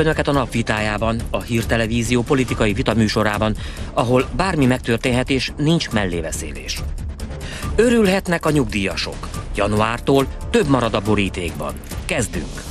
[0.00, 3.56] Önöket a napvitájában, a hírtelevízió politikai vitaműsorában,
[3.92, 6.82] ahol bármi megtörténhet és nincs mellébeszélés.
[7.76, 9.28] Örülhetnek a nyugdíjasok.
[9.54, 11.74] Januártól több marad a borítékban.
[12.04, 12.62] Kezdünk!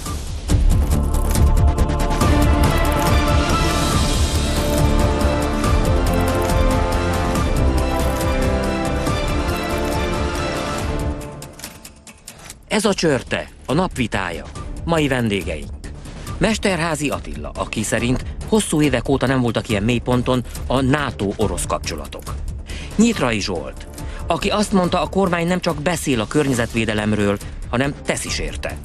[12.68, 14.46] Ez a csörte, a napvitája.
[14.86, 15.81] Mai vendégeink.
[16.42, 22.24] Mesterházi Attila, aki szerint hosszú évek óta nem voltak ilyen mélyponton a NATO-orosz kapcsolatok.
[22.96, 23.88] Nyitrai Zsolt,
[24.28, 27.38] aki azt mondta, a kormány nem csak beszél a környezetvédelemről,
[27.70, 28.78] hanem tesz is érte.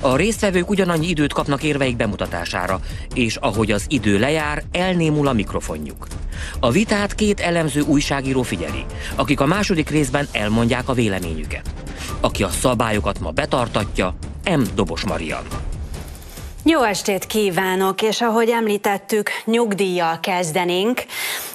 [0.00, 2.80] A résztvevők ugyanannyi időt kapnak érveik bemutatására,
[3.14, 6.06] és ahogy az idő lejár, elnémul a mikrofonjuk.
[6.60, 8.84] A vitát két elemző újságíró figyeli,
[9.14, 11.74] akik a második részben elmondják a véleményüket.
[12.20, 14.62] Aki a szabályokat ma betartatja, M.
[14.74, 15.42] Dobos Marian.
[16.66, 21.04] Jó estét kívánok, és ahogy említettük, nyugdíjjal kezdenénk,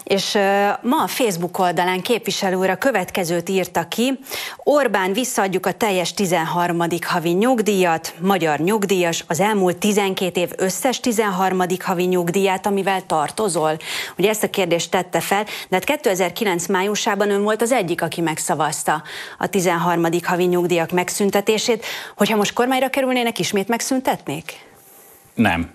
[0.04, 0.38] és
[0.82, 4.20] ma a Facebook oldalán képviselő úr a következőt írta ki.
[4.58, 6.84] Orbán visszaadjuk a teljes 13.
[7.06, 11.64] havi nyugdíjat, magyar nyugdíjas, az elmúlt 12 év összes 13.
[11.84, 13.78] havi nyugdíját, amivel tartozol?
[14.18, 18.22] Ugye ezt a kérdést tette fel, de hát 2009 májusában ön volt az egyik, aki
[18.22, 19.04] megszavazta
[19.38, 20.06] a 13.
[20.24, 21.86] havi nyugdíjak megszüntetését.
[22.18, 24.68] Hogyha most kormányra kerülnének, ismét megszüntetnék?
[25.40, 25.70] Nem.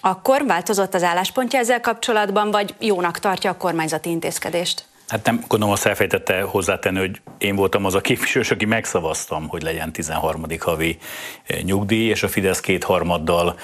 [0.00, 4.84] Akkor változott az álláspontja ezzel kapcsolatban, vagy jónak tartja a kormányzati intézkedést?
[5.12, 9.62] Hát nem gondolom azt elfejtette hozzátenni, hogy én voltam az a képviselő, aki megszavaztam, hogy
[9.62, 10.44] legyen 13.
[10.58, 10.98] havi
[11.46, 13.58] eh, nyugdíj, és a Fidesz kétharmaddal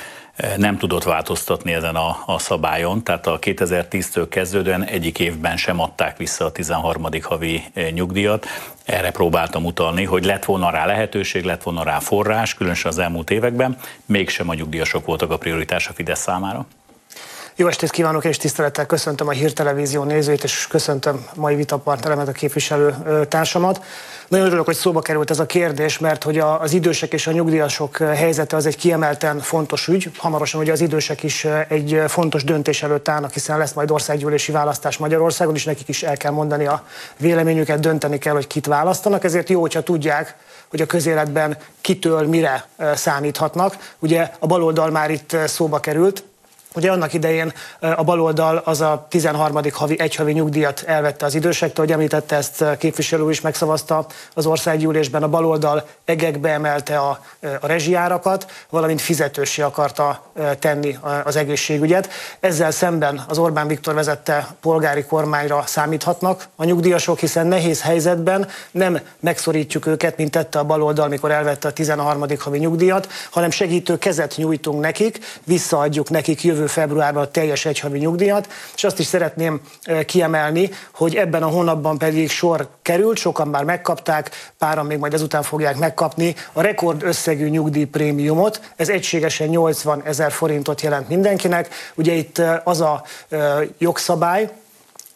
[0.56, 6.16] nem tudott változtatni ezen a, a szabályon, tehát a 2010-től kezdődően egyik évben sem adták
[6.16, 7.06] vissza a 13.
[7.22, 8.46] havi eh, nyugdíjat.
[8.84, 13.30] Erre próbáltam utalni, hogy lett volna rá lehetőség, lett volna rá forrás, különösen az elmúlt
[13.30, 16.66] években, mégsem a nyugdíjasok voltak a prioritás a Fidesz számára.
[17.60, 22.94] Jó estét kívánok, és tisztelettel köszöntöm a Hírtelevízió nézőit, és köszöntöm mai vitapartneremet, a képviselő
[23.28, 23.84] társamat.
[24.28, 27.96] Nagyon örülök, hogy szóba került ez a kérdés, mert hogy az idősek és a nyugdíjasok
[27.96, 30.10] helyzete az egy kiemelten fontos ügy.
[30.16, 34.96] Hamarosan ugye az idősek is egy fontos döntés előtt állnak, hiszen lesz majd országgyűlési választás
[34.96, 36.84] Magyarországon, és nekik is el kell mondani a
[37.16, 39.24] véleményüket, dönteni kell, hogy kit választanak.
[39.24, 40.36] Ezért jó, hogyha tudják,
[40.68, 43.94] hogy a közéletben kitől mire számíthatnak.
[43.98, 46.22] Ugye a baloldal már itt szóba került,
[46.78, 49.60] Ugye annak idején a baloldal az a 13.
[49.72, 55.28] havi egyhavi nyugdíjat elvette az idősektől, hogy említette ezt képviselő is megszavazta az országgyűlésben, a
[55.28, 57.20] baloldal egekbe emelte a,
[57.60, 60.22] a rezsijárakat, valamint fizetősé akarta
[60.58, 62.08] tenni az egészségügyet.
[62.40, 68.98] Ezzel szemben az Orbán Viktor vezette polgári kormányra számíthatnak a nyugdíjasok, hiszen nehéz helyzetben nem
[69.20, 72.24] megszorítjuk őket, mint tette a baloldal, mikor elvette a 13.
[72.38, 78.48] havi nyugdíjat, hanem segítő kezet nyújtunk nekik, visszaadjuk nekik jövő februárban a teljes egyhavi nyugdíjat,
[78.74, 79.60] és azt is szeretném
[80.06, 85.42] kiemelni, hogy ebben a hónapban pedig sor került, sokan már megkapták, páran még majd ezután
[85.42, 88.60] fogják megkapni a rekord összegű nyugdíjprémiumot.
[88.76, 91.68] Ez egységesen 80 ezer forintot jelent mindenkinek.
[91.94, 93.02] Ugye itt az a
[93.78, 94.50] jogszabály,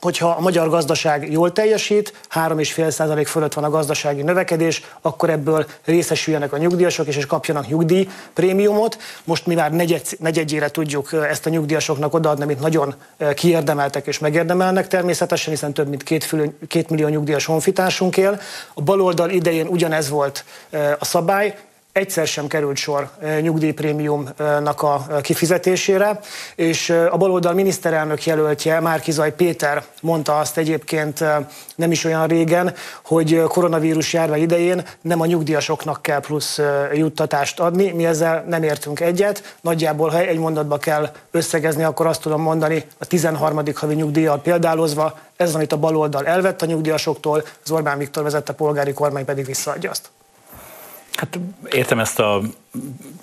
[0.02, 6.52] hogyha a magyar gazdaság jól teljesít, 3,5% fölött van a gazdasági növekedés, akkor ebből részesüljenek
[6.52, 8.98] a nyugdíjasok, és, és kapjanak nyugdíjprémiumot.
[9.24, 12.94] Most mi már negyed, negyedjére tudjuk ezt a nyugdíjasoknak odaadni, amit nagyon
[13.34, 18.40] kiérdemeltek és megérdemelnek természetesen, hiszen több mint két, fülő, két millió nyugdíjas honfitársunk él.
[18.74, 20.44] A baloldal idején ugyanez volt
[20.98, 21.56] a szabály,
[21.92, 23.10] egyszer sem került sor
[23.41, 26.20] nyugdíjprémiumnak a kifizetésére,
[26.54, 31.25] és a baloldal miniszterelnök jelöltje, Márkizaj Péter mondta azt egyébként
[31.75, 36.60] nem is olyan régen, hogy koronavírus járvány idején nem a nyugdíjasoknak kell plusz
[36.92, 39.56] juttatást adni, mi ezzel nem értünk egyet.
[39.60, 43.62] Nagyjából, ha egy mondatba kell összegezni, akkor azt tudom mondani, a 13.
[43.75, 48.92] havi nyugdíjjal példálozva, ez, amit a baloldal elvett a nyugdíjasoktól, az Orbán Viktor vezette polgári
[48.92, 50.10] kormány pedig visszaadja azt.
[51.22, 51.38] Hát
[51.70, 52.40] értem ezt a,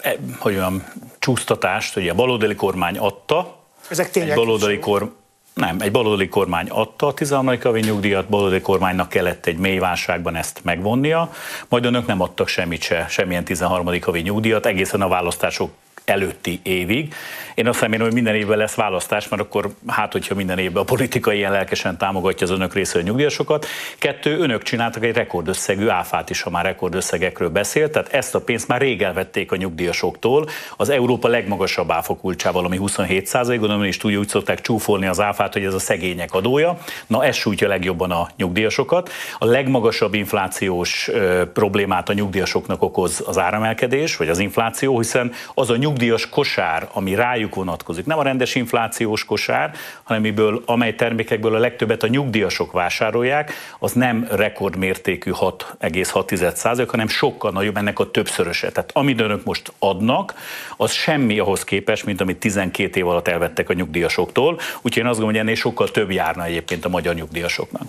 [0.02, 0.84] e, hogy mondjam,
[1.20, 3.56] csúsztatást, hogy a baloldali kormány adta,
[3.90, 4.32] ezek tényleg.
[4.32, 5.16] Egy baloldali kor,
[5.54, 7.62] nem, egy baloldali kormány adta a 13.
[7.62, 11.34] havi nyugdíjat, baloldali kormánynak kellett egy mély válságban ezt megvonnia,
[11.68, 14.02] majd önök nem adtak semmit se, semmilyen 13.
[14.02, 15.72] havi nyugdíjat, egészen a választások
[16.06, 17.14] előtti évig.
[17.56, 20.86] Én azt remélem, hogy minden évben lesz választás, mert akkor hát, hogyha minden évben a
[20.86, 23.66] politika ilyen lelkesen támogatja az önök részéről nyugdíjasokat.
[23.98, 28.68] Kettő, önök csináltak egy rekordösszegű áfát is, ha már rekordösszegekről beszélt, tehát ezt a pénzt
[28.68, 30.48] már rég elvették a nyugdíjasoktól.
[30.78, 35.54] Az Európa legmagasabb áfakulcsával, ami 27 százalék, gondolom is tudja, úgy szokták csúfolni az áfát,
[35.54, 36.78] hogy ez a szegények adója.
[37.08, 39.12] Na ez sújtja legjobban a nyugdíjasokat.
[39.38, 41.10] A legmagasabb inflációs
[41.54, 46.90] problémát a nyugdíjasoknak okoz az áremelkedés, vagy az infláció, hiszen az a nyugdíj nyugdíjas kosár,
[46.94, 49.72] ami rájuk vonatkozik, nem a rendes inflációs kosár,
[50.04, 57.52] hanem amiből, amely termékekből a legtöbbet a nyugdíjasok vásárolják, az nem rekordmértékű 6,6 hanem sokkal
[57.52, 58.72] nagyobb ennek a többszöröse.
[58.72, 60.34] Tehát amit önök most adnak,
[60.78, 64.60] az semmi ahhoz képest, mint amit 12 év alatt elvettek a nyugdíjasoktól.
[64.82, 67.88] Úgyhogy én azt gondolom, hogy ennél sokkal több járna egyébként a magyar nyugdíjasoknak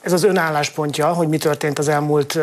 [0.00, 2.38] ez az önálláspontja, hogy mi történt az elmúlt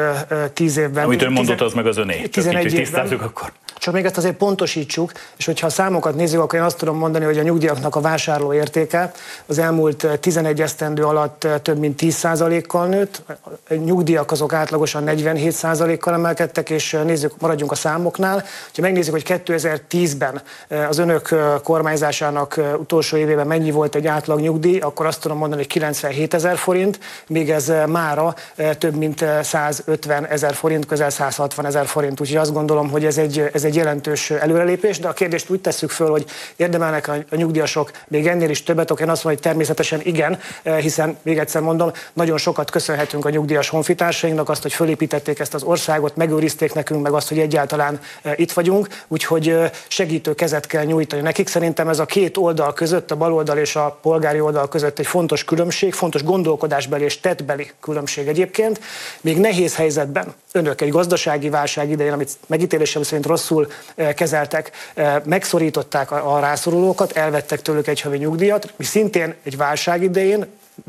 [0.54, 1.04] tíz évben.
[1.04, 2.22] Amit ön mondott, az meg az öné.
[2.22, 3.08] 11 évben.
[3.19, 3.51] akkor.
[3.86, 7.26] Csak még ezt azért pontosítsuk, és hogyha a számokat nézzük, akkor én azt tudom mondani,
[7.26, 9.12] hogy a nyugdíjaknak a vásárló értéke
[9.46, 13.22] az elmúlt 11 esztendő alatt több mint 10%-kal nőtt,
[13.70, 18.44] a nyugdíjak azok átlagosan 47%-kal emelkedtek, és nézzük, maradjunk a számoknál.
[18.76, 20.42] Ha megnézzük, hogy 2010-ben
[20.90, 25.72] az önök kormányzásának utolsó évében mennyi volt egy átlag nyugdíj, akkor azt tudom mondani, hogy
[25.72, 28.36] 97 ezer forint, még ez mára
[28.78, 32.22] több mint 150 ezer forint, közel 160 ezer forint.
[32.22, 35.89] Úgyhogy azt gondolom, hogy ez egy, ez egy jelentős előrelépés, de a kérdést úgy tesszük
[35.89, 36.25] föl, hogy
[36.56, 41.18] érdemelnek a nyugdíjasok még ennél is többet, akkor én azt mondom, hogy természetesen igen, hiszen
[41.22, 46.16] még egyszer mondom, nagyon sokat köszönhetünk a nyugdíjas honfitársainknak, azt, hogy fölépítették ezt az országot,
[46.16, 48.00] megőrizték nekünk, meg azt, hogy egyáltalán
[48.36, 51.48] itt vagyunk, úgyhogy segítő kezet kell nyújtani nekik.
[51.48, 55.44] Szerintem ez a két oldal között, a baloldal és a polgári oldal között egy fontos
[55.44, 58.80] különbség, fontos gondolkodásbeli és tettbeli különbség egyébként.
[59.22, 65.22] Még nehéz helyzetben önök egy gazdasági válság idején, amit megítélésem szerint rosszul eh, kezeltek, eh,
[65.25, 70.46] megszorították a rászorulókat, elvettek tőlük egy havi nyugdíjat, mi szintén egy válság idején,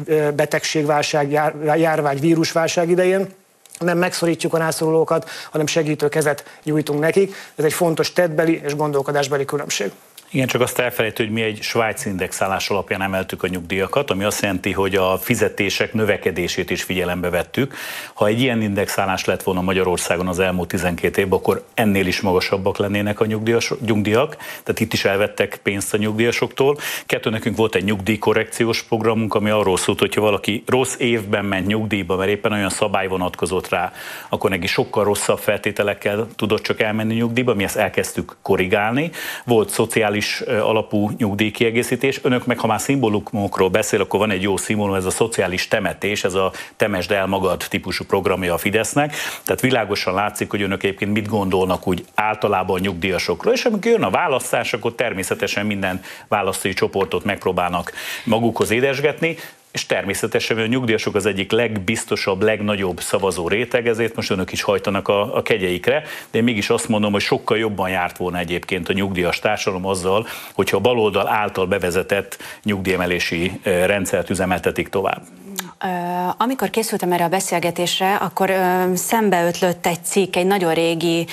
[0.08, 1.30] eh, betegségválság,
[1.76, 3.28] járvány, vírusválság idején
[3.78, 7.34] nem megszorítjuk a rászorulókat, hanem segítő kezet nyújtunk nekik.
[7.54, 9.92] Ez egy fontos tettbeli és gondolkodásbeli különbség.
[10.36, 14.42] Igen, csak azt elfelejtő, hogy mi egy Svájc indexálás alapján emeltük a nyugdíjakat, ami azt
[14.42, 17.74] jelenti, hogy a fizetések növekedését is figyelembe vettük.
[18.14, 22.76] Ha egy ilyen indexálás lett volna Magyarországon az elmúlt 12 évben, akkor ennél is magasabbak
[22.76, 26.78] lennének a nyugdíjas, nyugdíjak, tehát itt is elvettek pénzt a nyugdíjasoktól.
[27.06, 31.66] Kettő nekünk volt egy nyugdíjkorrekciós programunk, ami arról szólt, hogy ha valaki rossz évben ment
[31.66, 33.92] nyugdíjba, mert éppen olyan szabály vonatkozott rá,
[34.28, 39.10] akkor neki sokkal rosszabb feltételekkel tudott csak elmenni nyugdíjba, mi ezt elkezdtük korrigálni.
[39.44, 42.20] Volt szociális szociális alapú nyugdíjkiegészítés.
[42.22, 46.24] Önök meg, ha már szimbólumokról beszél, akkor van egy jó szimbólum, ez a szociális temetés,
[46.24, 49.14] ez a temesd el magad típusú programja a Fidesznek.
[49.44, 53.52] Tehát világosan látszik, hogy önök egyébként mit gondolnak úgy általában a nyugdíjasokról.
[53.52, 57.92] És amikor jön a választás, akkor természetesen minden választói csoportot megpróbálnak
[58.24, 59.36] magukhoz édesgetni
[59.76, 65.08] és természetesen a nyugdíjasok az egyik legbiztosabb, legnagyobb szavazó réteg, ezért most önök is hajtanak
[65.08, 68.92] a, a kegyeikre, de én mégis azt mondom, hogy sokkal jobban járt volna egyébként a
[68.92, 75.22] nyugdíjas társadalom azzal, hogyha a baloldal által bevezetett nyugdíjemelési eh, rendszert üzemeltetik tovább.
[76.36, 78.52] Amikor készültem erre a beszélgetésre, akkor
[78.94, 81.26] szembeötlött egy cikk, egy nagyon régi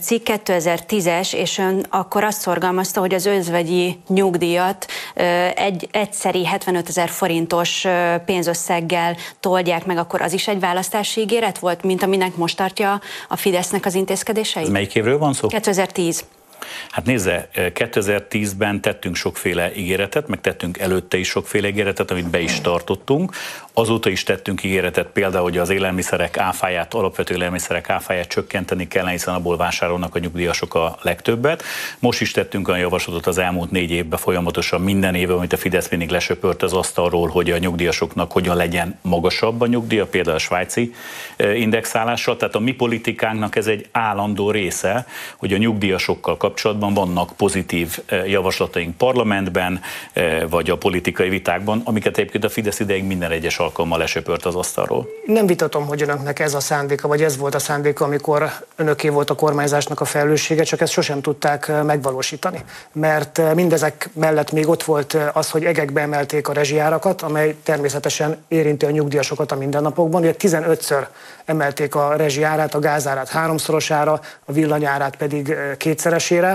[0.00, 4.86] cikk, 2010-es, és ön akkor azt szorgalmazta, hogy az özvegyi nyugdíjat
[5.54, 7.86] egy egyszeri 75 ezer forintos
[8.24, 13.36] pénzösszeggel toldják meg, akkor az is egy választási ígéret volt, mint aminek most tartja a
[13.36, 14.68] Fidesznek az intézkedéseit?
[14.68, 15.48] Melyik évről van szó?
[15.48, 16.24] 2010.
[16.90, 22.60] Hát nézze, 2010-ben tettünk sokféle ígéretet, meg tettünk előtte is sokféle ígéretet, amit be is
[22.60, 23.32] tartottunk.
[23.72, 29.34] Azóta is tettünk ígéretet például, hogy az élelmiszerek áfáját, alapvető élelmiszerek áfáját csökkenteni kellene, hiszen
[29.34, 31.62] abból vásárolnak a nyugdíjasok a legtöbbet.
[31.98, 35.88] Most is tettünk olyan javaslatot az elmúlt négy évben folyamatosan minden évben, amit a Fidesz
[35.88, 40.94] mindig lesöpört az asztalról, hogy a nyugdíjasoknak hogyan legyen magasabb a nyugdíja, például a svájci
[41.54, 42.36] indexálással.
[42.36, 48.96] Tehát a mi politikánknak ez egy állandó része, hogy a nyugdíjasokkal kapcsolatban vannak pozitív javaslataink
[48.96, 49.80] parlamentben,
[50.48, 55.08] vagy a politikai vitákban, amiket egyébként a Fidesz ideig minden egyes alkalommal lesöpört az asztalról.
[55.26, 59.30] Nem vitatom, hogy önöknek ez a szándéka, vagy ez volt a szándéka, amikor önöké volt
[59.30, 62.64] a kormányzásnak a felelőssége, csak ezt sosem tudták megvalósítani.
[62.92, 68.86] Mert mindezek mellett még ott volt az, hogy egekbe emelték a rezsijárakat, amely természetesen érinti
[68.86, 70.20] a nyugdíjasokat a mindennapokban.
[70.20, 71.06] Ugye 15-ször
[71.44, 76.51] emelték a rezsijárát, a gázárát háromszorosára, a villanyárát pedig kétszeresére.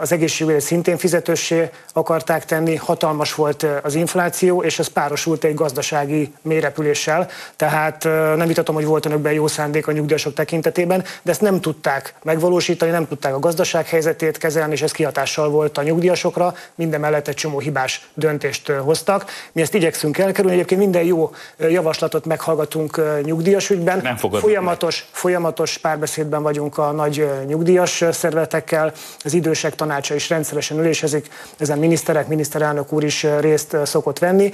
[0.00, 6.32] Az egészségügyi szintén fizetőssé akarták tenni, hatalmas volt az infláció, és ez párosult egy gazdasági
[6.42, 7.28] mérepüléssel.
[7.56, 8.04] Tehát
[8.36, 12.90] nem vitatom, hogy volt önökben jó szándék a nyugdíjasok tekintetében, de ezt nem tudták megvalósítani,
[12.90, 16.54] nem tudták a gazdaság helyzetét kezelni, és ez kihatással volt a nyugdíjasokra.
[16.74, 19.24] Minden mellett egy csomó hibás döntést hoztak.
[19.52, 20.56] Mi ezt igyekszünk elkerülni.
[20.56, 24.00] Egyébként minden jó javaslatot meghallgatunk nyugdíjas ügyben.
[24.02, 28.92] Nem folyamatos, folyamatos párbeszédben vagyunk a nagy nyugdíjas szervezetekkel,
[29.30, 34.50] Az idősek tanácsa is rendszeresen ülésezik, ezen miniszterek, miniszterelnök úr is részt szokott venni,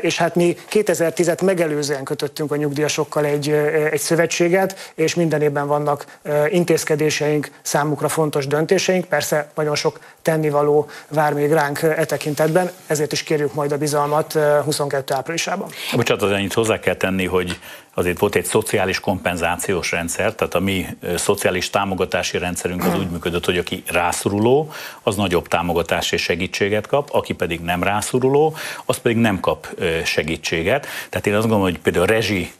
[0.00, 3.50] és hát mi 2010-et megelőzően kötöttünk a nyugdíjasokkal egy,
[3.90, 9.04] egy szövetséget, és minden évben vannak intézkedéseink, számukra fontos döntéseink.
[9.04, 14.32] Persze nagyon sok tennivaló vár még ránk e tekintetben, ezért is kérjük majd a bizalmat
[14.64, 15.68] 22 áprilisában.
[15.94, 17.58] Bocsánat, annyit hozzá kell tenni, hogy
[17.98, 20.86] azért volt egy szociális kompenzációs rendszer, tehát a mi
[21.16, 27.08] szociális támogatási rendszerünk az úgy működött, hogy aki rászoruló, az nagyobb támogatást és segítséget kap,
[27.12, 29.68] aki pedig nem rászoruló, az pedig nem kap
[30.04, 30.86] segítséget.
[31.08, 32.50] Tehát én azt gondolom, hogy például a rezsi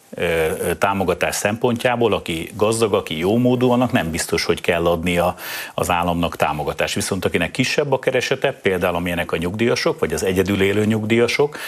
[0.78, 5.36] támogatás szempontjából, aki gazdag, aki jó módú, annak nem biztos, hogy kell adnia
[5.74, 6.94] az államnak támogatást.
[6.94, 11.58] Viszont akinek kisebb a keresete, például amilyenek a nyugdíjasok, vagy az egyedül élő nyugdíjasok,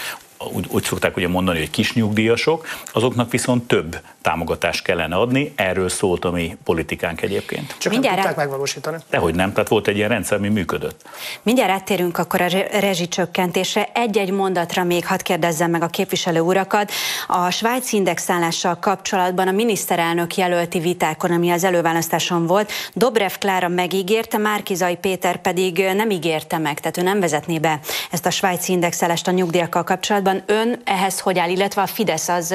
[0.52, 5.88] úgy, úgy szokták ugye mondani, hogy kis nyugdíjasok, azoknak viszont több támogatást kellene adni, erről
[5.88, 7.74] szólt a mi politikánk egyébként.
[7.78, 8.96] Csak Mindjárt nem tudták megvalósítani.
[9.10, 11.02] Dehogy nem, tehát volt egy ilyen rendszer, ami működött.
[11.42, 12.48] Mindjárt áttérünk akkor a
[12.80, 13.88] rezsicsökkentésre.
[13.94, 16.92] Egy-egy mondatra még hadd kérdezzem meg a képviselő urakat.
[17.26, 24.38] A svájci indexálással kapcsolatban a miniszterelnök jelölti vitákon, ami az előválasztáson volt, Dobrev Klára megígérte,
[24.38, 29.28] Márkizai Péter pedig nem ígérte meg, tehát ő nem vezetné be ezt a svájci indexálást
[29.28, 30.42] a nyugdíjakkal kapcsolatban.
[30.46, 32.54] Ön ehhez hogy áll, illetve a Fidesz az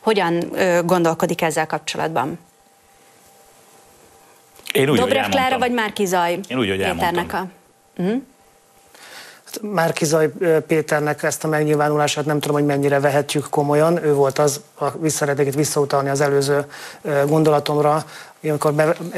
[0.00, 0.44] hogyan
[0.84, 2.38] gondolkodik ezzel kapcsolatban?
[4.72, 7.46] Én úgy, Dobrev Klára vagy Márki Zaj Én úgy, hogy Péternek a...
[7.96, 8.22] Uh-huh.
[9.60, 10.32] Márki Zaj
[10.66, 14.04] Péternek ezt a megnyilvánulását nem tudom, hogy mennyire vehetjük komolyan.
[14.04, 16.64] Ő volt az, a visszaredeket visszautalni az előző
[17.26, 18.04] gondolatomra,
[18.42, 18.74] amikor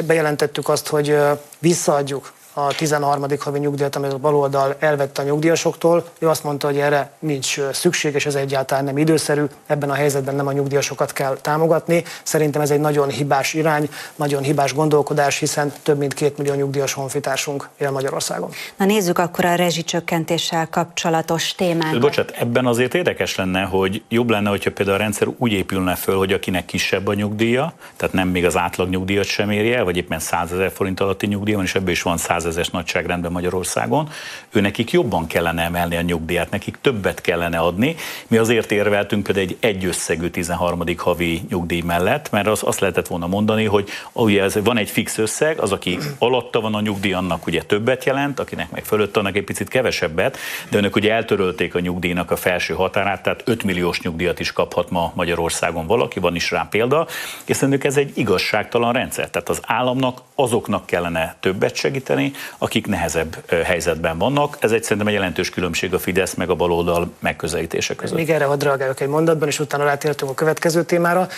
[0.07, 1.17] bejelentettük azt, hogy
[1.59, 3.25] visszaadjuk a 13.
[3.39, 6.05] havi nyugdíjat, amit a baloldal elvette a nyugdíjasoktól.
[6.19, 9.45] Ő azt mondta, hogy erre nincs szükség, és ez egyáltalán nem időszerű.
[9.67, 12.05] Ebben a helyzetben nem a nyugdíjasokat kell támogatni.
[12.23, 16.93] Szerintem ez egy nagyon hibás irány, nagyon hibás gondolkodás, hiszen több mint két millió nyugdíjas
[16.93, 18.51] honfitársunk él Magyarországon.
[18.77, 22.01] Na nézzük akkor a rezsicsökkentéssel kapcsolatos témákat.
[22.01, 26.17] Bocsát, ebben azért érdekes lenne, hogy jobb lenne, hogyha például a rendszer úgy épülne föl,
[26.17, 29.97] hogy akinek kisebb a nyugdíja, tehát nem még az átlag nyugdíjat sem éri el, vagy
[29.97, 34.09] éppen 100 ezer forint alatti nyugdíja van, és ebből is van 100 százezes nagyságrendben Magyarországon,
[34.51, 37.97] ő nekik jobban kellene emelni a nyugdíjat, nekik többet kellene adni.
[38.27, 40.83] Mi azért érveltünk például egy egyösszegű 13.
[40.97, 45.19] havi nyugdíj mellett, mert az, azt lehetett volna mondani, hogy ugye ez van egy fix
[45.19, 49.37] összeg, az, aki alatta van a nyugdíj, annak ugye többet jelent, akinek meg fölött annak
[49.37, 50.39] egy picit kevesebbet,
[50.71, 54.91] de önök ugye eltörölték a nyugdíjnak a felső határát, tehát 5 milliós nyugdíjat is kaphat
[54.91, 57.07] ma Magyarországon valaki, van is rá példa,
[57.45, 59.31] és szerintem ez egy igazságtalan rendszer.
[59.31, 64.57] Tehát az államnak azoknak kellene többet segíteni, akik nehezebb helyzetben vannak.
[64.61, 68.17] Ez egy szerintem egy jelentős különbség a Fidesz meg a baloldal megközelítése között.
[68.17, 71.29] Még erre hadd reagálok egy mondatban, és utána rátértünk a következő témára.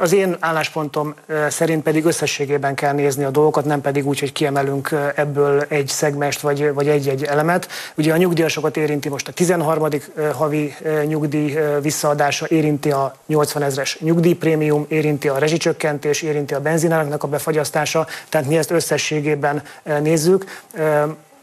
[0.00, 1.14] Az én álláspontom
[1.48, 6.40] szerint pedig összességében kell nézni a dolgokat, nem pedig úgy, hogy kiemelünk ebből egy szegmest
[6.40, 7.68] vagy, vagy egy-egy elemet.
[7.94, 9.88] Ugye a nyugdíjasokat érinti most a 13.
[10.34, 10.74] havi
[11.06, 18.06] nyugdíj visszaadása, érinti a 80 ezres nyugdíjprémium, érinti a rezsicsökkentés, érinti a benzináraknak a befagyasztása,
[18.28, 19.62] tehát mi ezt összességében
[20.00, 20.27] nézzük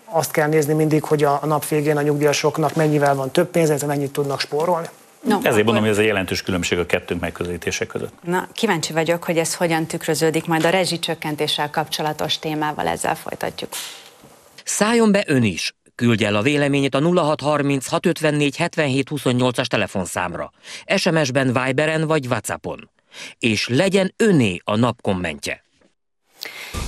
[0.06, 4.12] azt kell nézni mindig, hogy a nap végén a nyugdíjasoknak mennyivel van több pénz, mennyit
[4.12, 4.88] tudnak spórolni.
[5.22, 5.64] No, Ezért akkor...
[5.64, 8.14] mondom, hogy ez egy jelentős különbség a kettőnk megközelítése között.
[8.24, 13.70] Na, kíváncsi vagyok, hogy ez hogyan tükröződik majd a rezsicsökkentéssel kapcsolatos témával, ezzel folytatjuk.
[14.64, 15.76] Szálljon be ön is!
[15.96, 20.52] Küldje el a véleményét a 0630 654 77 28-as telefonszámra,
[20.96, 22.90] SMS-ben, Viberen vagy Whatsappon.
[23.40, 25.65] És legyen öné a nap kommentje.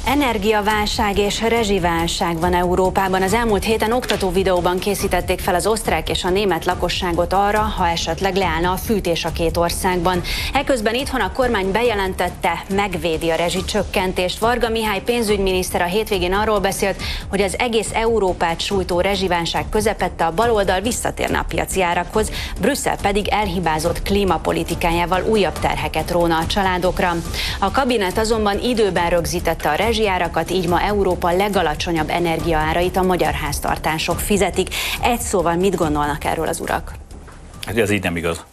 [0.08, 3.22] Energiaválság és rezsiválság van Európában.
[3.22, 7.88] Az elmúlt héten oktató videóban készítették fel az osztrák és a német lakosságot arra, ha
[7.88, 10.22] esetleg leállna a fűtés a két országban.
[10.54, 14.40] Eközben itthon a kormány bejelentette, megvédi a rezsicsökkentést.
[14.40, 20.34] Varga Mihály pénzügyminiszter a hétvégén arról beszélt, hogy az egész Európát sújtó rezsiválság közepette a
[20.34, 27.16] baloldal visszatérne a piaci árakhoz, Brüsszel pedig elhibázott klímapolitikájával újabb terheket róna a családokra.
[27.60, 33.34] A kabinet azonban időben rögzítette a rezsi rezsijárakat, így ma Európa legalacsonyabb energiaárait a magyar
[33.34, 34.68] háztartások fizetik.
[35.02, 36.94] Egy szóval mit gondolnak erről az urak?
[37.66, 38.46] Hát ez így nem igaz.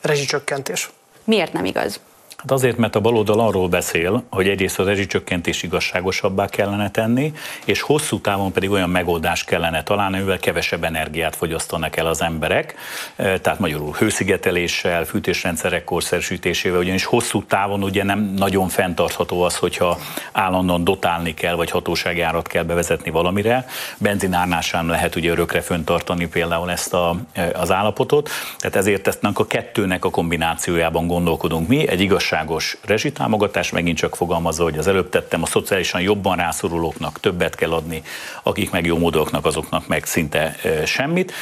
[0.00, 0.90] Rezsicsökkentés.
[1.24, 2.00] Miért nem igaz?
[2.46, 7.32] Hát azért, mert a baloldal arról beszél, hogy egyrészt az rezsicsökkentés igazságosabbá kellene tenni,
[7.64, 12.74] és hosszú távon pedig olyan megoldást kellene találni, amivel kevesebb energiát fogyasztanak el az emberek,
[13.16, 19.98] e, tehát magyarul hőszigeteléssel, fűtésrendszerek korszerűsítésével, ugyanis hosszú távon ugye nem nagyon fenntartható az, hogyha
[20.32, 23.66] állandóan dotálni kell, vagy hatósági árat kell bevezetni valamire.
[23.98, 29.24] Benzinárnál sem lehet ugye örökre föntartani például ezt a, e, az állapotot, tehát ezért ezt
[29.34, 34.86] a kettőnek a kombinációjában gondolkodunk mi, egy igazság igazságos rezsitámogatás, megint csak fogalmazza, hogy az
[34.86, 38.02] előbb tettem, a szociálisan jobban rászorulóknak többet kell adni,
[38.42, 41.32] akik meg jó módoknak, azoknak meg szinte semmit.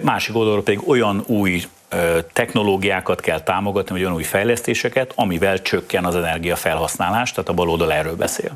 [0.00, 1.64] Másik oldalról pedig olyan új
[2.32, 8.16] technológiákat kell támogatni, vagy olyan új fejlesztéseket, amivel csökken az energiafelhasználás, tehát a baloldal erről
[8.16, 8.50] beszél.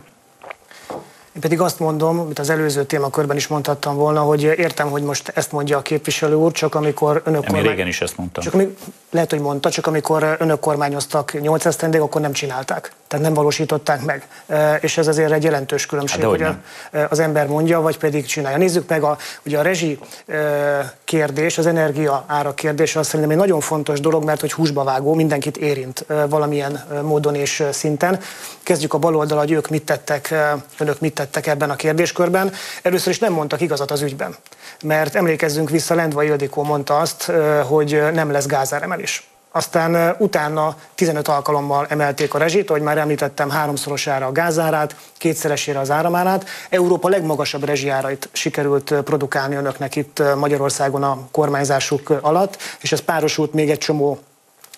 [1.35, 5.33] Én pedig azt mondom, amit az előző témakörben is mondhattam volna, hogy értem, hogy most
[5.35, 7.63] ezt mondja a képviselő úr, csak amikor önök kormány...
[7.63, 8.45] régen is ezt mondtam.
[8.45, 8.77] Csak ami,
[9.13, 12.93] lehet, hogy mondta, csak amikor önök kormányoztak 8 esztendék, akkor nem csinálták.
[13.09, 14.27] Tehát nem valósították meg.
[14.81, 16.47] És ez azért egy jelentős különbség, hát, hogy
[17.09, 18.59] az ember mondja, vagy pedig csinálja.
[18.59, 19.17] Nézzük meg a,
[19.47, 19.99] ugye a rezsi
[21.05, 25.15] kérdés, az energia ára kérdés, azt szerintem egy nagyon fontos dolog, mert hogy húsba vágó,
[25.15, 28.21] mindenkit érint valamilyen módon és szinten.
[28.63, 30.35] Kezdjük a bal oldal, hogy ők mit tettek,
[30.79, 32.53] önök mit tettek ebben a kérdéskörben.
[32.83, 34.37] Először is nem mondtak igazat az ügyben,
[34.85, 37.33] mert emlékezzünk vissza, Lendva Ildikó mondta azt,
[37.67, 39.02] hogy nem lesz gázáremelés.
[39.55, 45.91] Aztán utána 15 alkalommal emelték a rezsit, ahogy már említettem, háromszorosára a gázárát, kétszeresére az
[45.91, 46.45] áramárát.
[46.71, 53.71] Európa legmagasabb rezsiárait sikerült produkálni önöknek itt Magyarországon a kormányzásuk alatt, és ez párosult még
[53.71, 54.19] egy csomó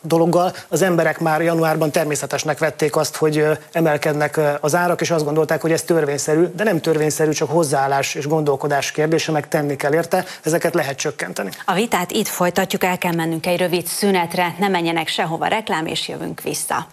[0.04, 0.52] dologgal.
[0.68, 5.73] Az emberek már januárban természetesnek vették azt, hogy emelkednek az árak, és azt gondolták, hogy
[5.73, 10.75] ez törvényszerű, de nem törvényszerű, csak hozzáállás és gondolkodás kérdése, meg tenni kell érte, ezeket
[10.75, 11.50] lehet csökkenteni.
[11.64, 16.08] A vitát itt folytatjuk, el kell mennünk egy rövid szünetre, ne menjenek sehova reklám, és
[16.08, 16.87] jövünk vissza.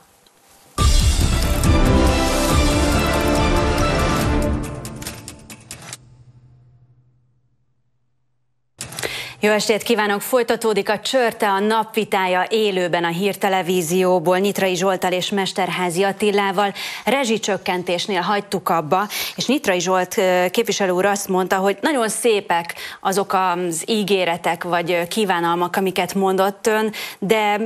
[9.44, 10.22] Jó estét kívánok!
[10.22, 16.74] Folytatódik a Csörte a napvitája élőben a hírtelevízióból Nyitrai Zsoltal és Mesterházi Attilával.
[17.06, 20.22] Rezsicsökkentésnél hagytuk abba, és Nyitrai Zsolt
[20.52, 26.92] képviselő úr azt mondta, hogy nagyon szépek azok az ígéretek vagy kívánalmak, amiket mondott ön,
[27.20, 27.60] de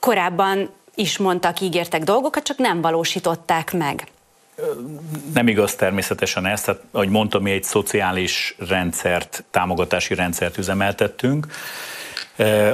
[0.00, 4.06] korábban is mondtak, ígértek dolgokat, csak nem valósították meg.
[5.34, 11.46] Nem igaz természetesen ez, tehát ahogy mondtam, mi egy szociális rendszert, támogatási rendszert üzemeltettünk,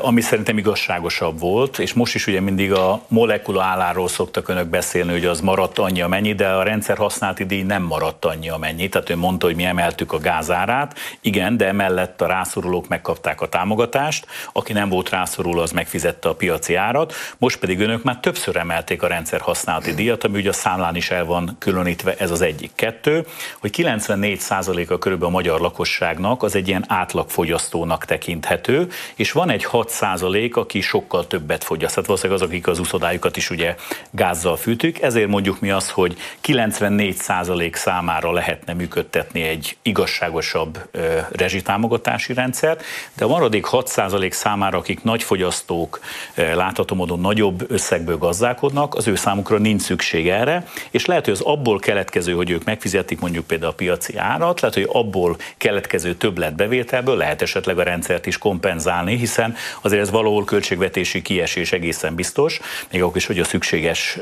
[0.01, 5.13] ami szerintem igazságosabb volt, és most is ugye mindig a molekula álláról szoktak önök beszélni,
[5.13, 8.89] hogy az maradt annyi amennyi, de a rendszer használati díj nem maradt annyi amennyi.
[8.89, 13.49] Tehát ő mondta, hogy mi emeltük a gázárát, igen, de emellett a rászorulók megkapták a
[13.49, 18.57] támogatást, aki nem volt rászoruló, az megfizette a piaci árat, most pedig önök már többször
[18.57, 22.41] emelték a rendszer használati díjat, ami ugye a számlán is el van különítve, ez az
[22.41, 22.71] egyik.
[22.75, 23.27] Kettő,
[23.61, 29.89] hogy 94%-a körülbelül a magyar lakosságnak az egy ilyen átlagfogyasztónak tekinthető, és van egy 6
[29.89, 31.95] százalék, aki sokkal többet fogyaszt.
[31.95, 33.75] Tehát valószínűleg az, akik az uszodájukat is ugye
[34.11, 35.01] gázzal fűtük.
[35.01, 42.85] Ezért mondjuk mi azt, hogy 94 százalék számára lehetne működtetni egy igazságosabb ö, rezsitámogatási rendszert,
[43.15, 46.01] de a maradék 6 százalék számára, akik nagy fogyasztók,
[46.35, 51.35] ö, látható módon nagyobb összegből gazdálkodnak, az ő számukra nincs szükség erre, és lehet, hogy
[51.35, 56.15] az abból keletkező, hogy ők megfizetik mondjuk például a piaci árat, lehet, hogy abból keletkező
[56.15, 62.15] többletbevételből lehet esetleg a rendszert is kompenzálni, hiszen hiszen azért ez valahol költségvetési kiesés egészen
[62.15, 64.19] biztos, még akkor is, hogy a szükséges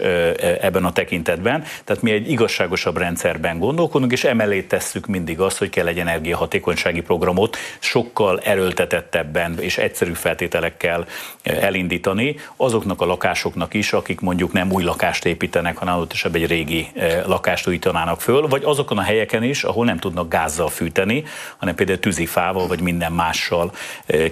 [0.60, 1.64] ebben a tekintetben.
[1.84, 7.00] Tehát mi egy igazságosabb rendszerben gondolkodunk, és emellé tesszük mindig azt, hogy kell egy energiahatékonysági
[7.00, 11.06] programot sokkal erőltetettebben és egyszerű feltételekkel
[11.42, 16.48] elindítani azoknak a lakásoknak is, akik mondjuk nem új lakást építenek, hanem adott esetben egy
[16.48, 16.88] régi
[17.26, 21.24] lakást újítanának föl, vagy azokon a helyeken is, ahol nem tudnak gázzal fűteni,
[21.56, 23.72] hanem például tűzifával vagy minden mással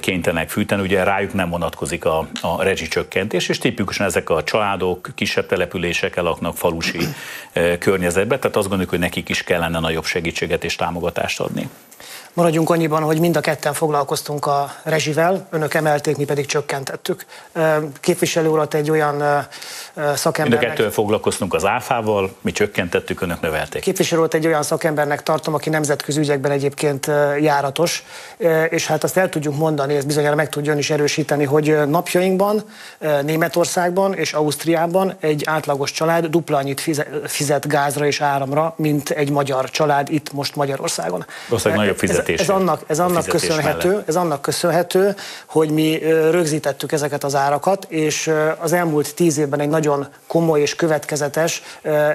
[0.00, 5.08] kénytelenek fűteni, hiszen ugye rájuk nem vonatkozik a, a rezsicsökkentés, és tipikusan ezek a családok
[5.14, 6.98] kisebb településeken laknak falusi
[7.78, 11.68] környezetben, tehát azt gondoljuk, hogy nekik is kellene nagyobb segítséget és támogatást adni.
[12.38, 17.24] Maradjunk annyiban, hogy mind a ketten foglalkoztunk a rezsivel, önök emelték, mi pedig csökkentettük.
[18.00, 19.46] Képviselő urat egy olyan
[20.14, 20.48] szakembernek...
[20.48, 23.82] Mind a kettővel foglalkoztunk az áfával, mi csökkentettük, önök növelték.
[23.82, 28.04] Képviselő urat egy olyan szakembernek tartom, aki nemzetközi ügyekben egyébként járatos,
[28.68, 32.62] és hát azt el tudjuk mondani, ezt bizonyára meg tudja ön is erősíteni, hogy napjainkban
[33.22, 39.70] Németországban és Ausztriában egy átlagos család dupla annyit fizet gázra és áramra, mint egy magyar
[39.70, 41.26] család itt most Magyarországon.
[41.48, 41.98] Valószínűleg nagyobb
[42.28, 45.14] fizetés ez, annak, ez annak köszönhető, ez annak köszönhető,
[45.46, 45.98] hogy mi
[46.30, 51.62] rögzítettük ezeket az árakat, és az elmúlt tíz évben egy nagyon komoly és következetes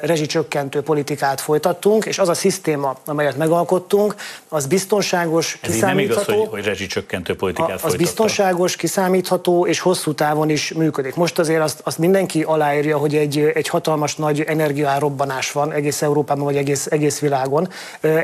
[0.02, 4.16] rezsicsökkentő politikát folytattunk, és az a szisztéma, amelyet megalkottunk,
[4.50, 6.32] az biztonságos, ez kiszámítható.
[6.32, 11.16] nem igaz, hogy, hogy rezsicsökkentő politikát Az biztonságos, kiszámítható és hosszú távon is működik.
[11.16, 16.44] Most azért azt, azt mindenki aláírja, hogy egy, egy hatalmas nagy energiárobbanás van egész Európában,
[16.44, 17.70] vagy egész, egész világon.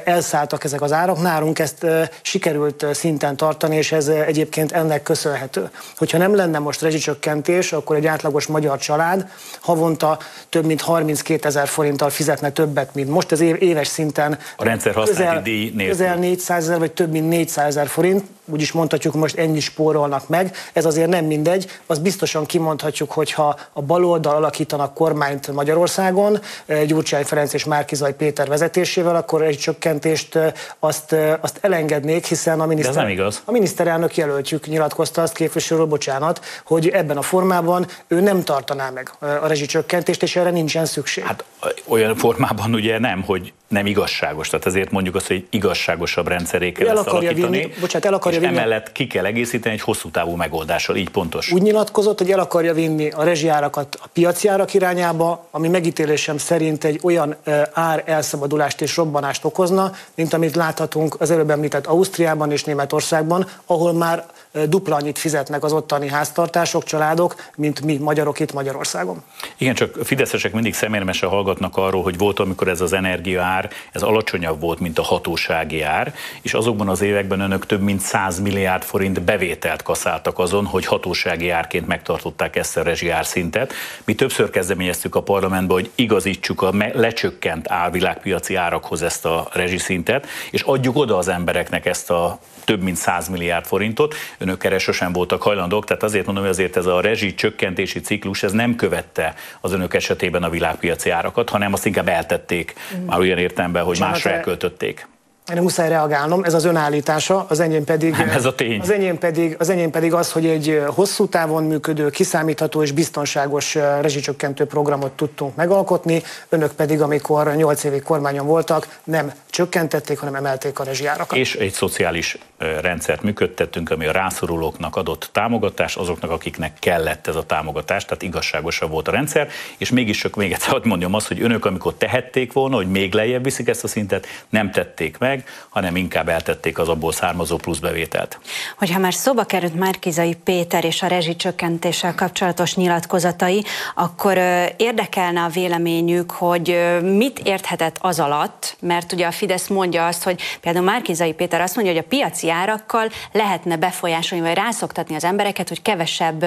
[0.03, 5.69] Elszálltak ezek az árak, nálunk ez ezt sikerült szinten tartani, és ez egyébként ennek köszönhető.
[5.97, 9.27] Hogyha nem lenne most rezsicsökkentés, akkor egy átlagos magyar család
[9.59, 13.31] havonta több mint 32 ezer forinttal fizetne többet, mint most.
[13.31, 17.87] Ez éves szinten a rendszer közel, díj közel 400 ezer, vagy több mint 400 ezer
[17.87, 20.55] forint, úgy is mondhatjuk, most ennyi spórolnak meg.
[20.73, 21.79] Ez azért nem mindegy.
[21.85, 26.39] Az biztosan kimondhatjuk, hogyha a baloldal alakítanak kormányt Magyarországon,
[26.85, 30.39] Gyurcsány Ferenc és Márkizaj Péter vezetésével, akkor egy csökkentést
[30.79, 33.41] azt, azt elengednék, hiszen a, miniszter, nem igaz.
[33.45, 39.11] a miniszterelnök jelöltjük nyilatkozta azt képviselő, bocsánat, hogy ebben a formában ő nem tartaná meg
[39.19, 41.23] a rezsicsökkentést, és erre nincsen szükség.
[41.23, 41.43] Hát
[41.87, 44.49] olyan formában ugye nem, hogy nem igazságos.
[44.49, 48.39] Tehát ezért mondjuk azt, hogy igazságosabb rendszeré kell el ezt alakítani, vinni, bocsánat, el akarja
[48.39, 48.57] és vinni.
[48.57, 51.51] emellett ki kell egészíteni egy hosszú távú megoldással, így pontos.
[51.51, 56.83] Úgy nyilatkozott, hogy el akarja vinni a rezsiárakat a piaci árak irányába, ami megítélésem szerint
[56.83, 57.35] egy olyan
[57.73, 63.93] ár elszabadulást és robbanást okozna, mint amit láthatunk az előbb említett Ausztriában és Németországban, ahol
[63.93, 69.23] már dupla annyit fizetnek az ottani háztartások, családok, mint mi magyarok itt Magyarországon.
[69.57, 74.61] Igen, csak fideszesek mindig szemérmesen hallgatnak arról, hogy volt, amikor ez az energiaár, ez alacsonyabb
[74.61, 79.21] volt, mint a hatósági ár, és azokban az években önök több mint 100 milliárd forint
[79.21, 83.73] bevételt kaszáltak azon, hogy hatósági árként megtartották ezt a rezsiár szintet.
[84.03, 90.61] Mi többször kezdeményeztük a parlamentben, hogy igazítsuk a lecsökkent árvilágpiaci árakhoz ezt a rezsiszintet, és
[90.61, 94.15] adjuk oda az embereknek ezt a több mint 100 milliárd forintot.
[94.37, 98.43] Önök erre sosem voltak hajlandók, tehát azért mondom, hogy azért ez a rezsi csökkentési ciklus
[98.43, 103.05] ez nem követte az önök esetében a világpiaci árakat, hanem azt inkább eltették, mm.
[103.05, 105.07] már olyan értelemben, hogy másra elköltötték.
[105.55, 108.79] Én muszáj reagálnom, ez az önállítása, az enyém pedig, nem, ez a tény.
[108.79, 113.75] Az, enyém pedig, az enyém pedig az, hogy egy hosszú távon működő, kiszámítható és biztonságos
[113.75, 120.79] rezsicsökkentő programot tudtunk megalkotni, önök pedig, amikor 8 évig kormányon voltak, nem csökkentették, hanem emelték
[120.79, 121.37] a rezsijárakat.
[121.37, 122.37] És egy szociális
[122.81, 128.91] rendszert működtettünk, ami a rászorulóknak adott támogatás, azoknak, akiknek kellett ez a támogatás, tehát igazságosabb
[128.91, 132.53] volt a rendszer, és mégis csak még egyszer hadd mondjam azt, hogy önök, amikor tehették
[132.53, 135.38] volna, hogy még lejjebb viszik ezt a szintet, nem tették meg,
[135.69, 138.39] hanem inkább eltették az abból származó pluszbevételt.
[138.77, 143.63] Hogyha már szóba került Márkizai Péter és a rezsicsökkentéssel kapcsolatos nyilatkozatai,
[143.95, 144.37] akkor
[144.77, 150.41] érdekelne a véleményük, hogy mit érthetett az alatt, mert ugye a Fidesz mondja azt, hogy
[150.61, 155.67] például Márkizai Péter azt mondja, hogy a piaci árakkal lehetne befolyásolni, vagy rászoktatni az embereket,
[155.67, 156.45] hogy kevesebb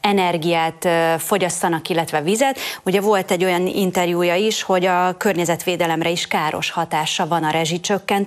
[0.00, 2.58] energiát fogyasztanak, illetve vizet.
[2.82, 7.50] Ugye volt egy olyan interjúja is, hogy a környezetvédelemre is káros hatása van a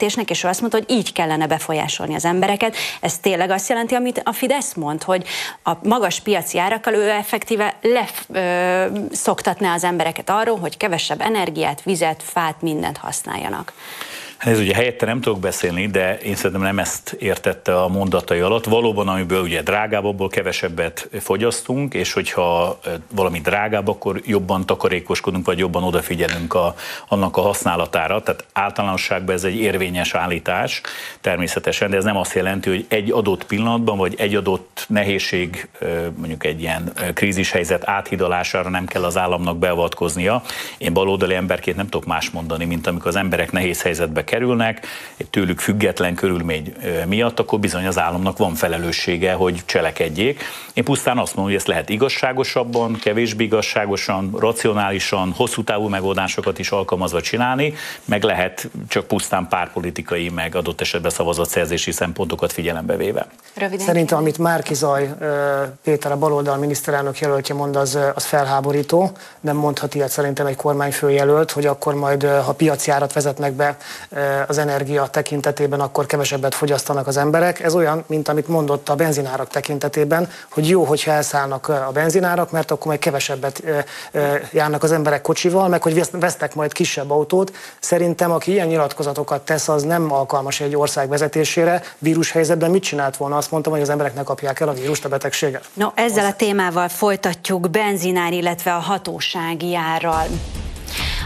[0.05, 2.75] rezsicsökkentésnek, és ő azt mondta, hogy így kellene befolyásolni az embereket.
[3.01, 5.23] Ez tényleg azt jelenti, amit a Fidesz mond, hogy
[5.63, 12.61] a magas piaci árakkal ő effektíve leszoktatná az embereket arról, hogy kevesebb energiát, vizet, fát,
[12.61, 13.73] mindent használjanak.
[14.45, 18.65] Ez ugye helyette nem tudok beszélni, de én szerintem nem ezt értette a mondatai alatt.
[18.65, 22.79] Valóban, amiből ugye drágább, abból kevesebbet fogyasztunk, és hogyha
[23.12, 26.75] valami drágább, akkor jobban takarékoskodunk, vagy jobban odafigyelünk a,
[27.08, 28.21] annak a használatára.
[28.21, 30.81] Tehát általánosságban ez egy érvényes állítás
[31.21, 35.67] természetesen, de ez nem azt jelenti, hogy egy adott pillanatban, vagy egy adott nehézség,
[36.17, 40.41] mondjuk egy ilyen krízishelyzet áthidalására nem kell az államnak beavatkoznia.
[40.77, 44.85] Én baloldali emberként nem tudok más mondani, mint amikor az emberek nehéz helyzetbe kerülnek,
[45.17, 46.73] egy tőlük független körülmény
[47.07, 50.43] miatt, akkor bizony az államnak van felelőssége, hogy cselekedjék.
[50.73, 56.69] Én pusztán azt mondom, hogy ezt lehet igazságosabban, kevésbé igazságosan, racionálisan, hosszú távú megoldásokat is
[56.69, 57.73] alkalmazva csinálni,
[58.05, 63.27] meg lehet csak pusztán párpolitikai, meg adott esetben szavazatszerzési szempontokat figyelembe véve.
[63.53, 63.85] Röviden.
[63.85, 65.09] Szerintem, amit Márki Zaj
[65.83, 69.11] Péter, a baloldal miniszterelnök jelöltje mond, az, az felháborító.
[69.39, 73.77] Nem mondhat ilyet szerintem egy kormányfőjelölt, hogy akkor majd, ha piaci árat vezetnek be
[74.47, 77.60] az energia tekintetében, akkor kevesebbet fogyasztanak az emberek.
[77.60, 82.71] Ez olyan, mint amit mondott a benzinárak tekintetében, hogy jó, hogyha elszállnak a benzinárak, mert
[82.71, 83.63] akkor majd kevesebbet
[84.51, 87.56] járnak az emberek kocsival, meg hogy vesznek majd kisebb autót.
[87.80, 91.82] Szerintem, aki ilyen nyilatkozatokat tesz, az nem alkalmas egy ország vezetésére.
[91.97, 93.38] Vírushelyzetben mit csinált volna?
[93.38, 95.63] Azt mondtam, hogy az emberek ne kapják el a vírust, a betegséget.
[95.73, 100.25] No, ezzel a témával folytatjuk benzinár, illetve a hatósági árral.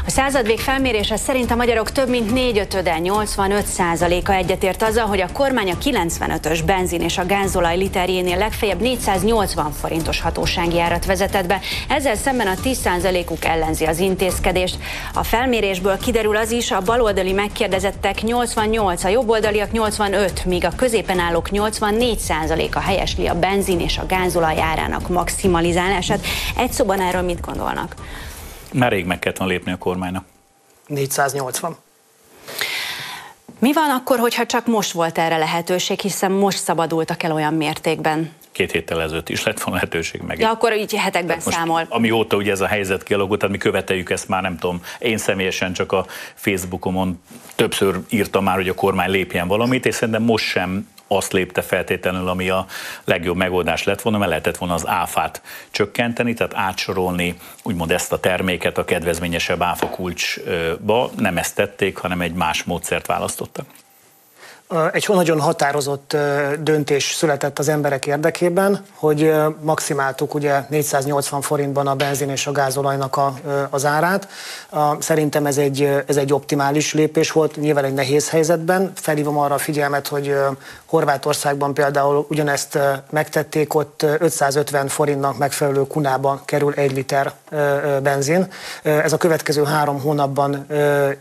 [0.09, 5.31] A századvég felmérése szerint a magyarok több mint négyötöde, 85 százaléka egyetért azzal, hogy a
[5.33, 11.59] kormány a 95-ös benzin és a gázolaj literjénél legfeljebb 480 forintos hatósági árat vezetett be.
[11.89, 14.77] Ezzel szemben a 10 százalékuk ellenzi az intézkedést.
[15.13, 21.19] A felmérésből kiderül az is, a baloldali megkérdezettek 88, a jobboldaliak 85, míg a középen
[21.19, 26.25] állók 84 százaléka helyesli a benzin és a gázolaj árának maximalizálását.
[26.57, 27.95] Egy szóban erről mit gondolnak?
[28.73, 30.25] Már rég meg kellett volna lépni a kormánynak.
[30.87, 31.77] 480.
[33.59, 38.31] Mi van akkor, hogyha csak most volt erre lehetőség, hiszen most szabadultak el olyan mértékben?
[38.59, 40.39] két héttel ezelőtt is lett volna lehetőség meg.
[40.39, 41.85] Ja, akkor így hetekben most, számol.
[41.89, 45.73] Amióta ugye ez a helyzet kialakult, tehát mi követeljük ezt már, nem tudom, én személyesen
[45.73, 47.21] csak a Facebookomon
[47.55, 52.27] többször írtam már, hogy a kormány lépjen valamit, és szerintem most sem azt lépte feltétlenül,
[52.27, 52.65] ami a
[53.03, 55.41] legjobb megoldás lett volna, mert lehetett volna az áfát
[55.71, 61.09] csökkenteni, tehát átsorolni úgymond ezt a terméket a kedvezményesebb áfa kulcsba.
[61.17, 63.65] Nem ezt tették, hanem egy más módszert választottak
[64.91, 66.17] egy nagyon határozott
[66.59, 73.17] döntés született az emberek érdekében, hogy maximáltuk ugye 480 forintban a benzin és a gázolajnak
[73.17, 73.33] a,
[73.69, 74.27] az árát.
[74.99, 78.91] Szerintem ez egy, ez egy optimális lépés volt, nyilván egy nehéz helyzetben.
[78.95, 80.35] Felhívom arra a figyelmet, hogy
[80.85, 82.79] Horvátországban például ugyanezt
[83.09, 87.33] megtették, ott 550 forintnak megfelelő kunában kerül egy liter
[88.03, 88.47] benzin.
[88.83, 90.67] Ez a következő három hónapban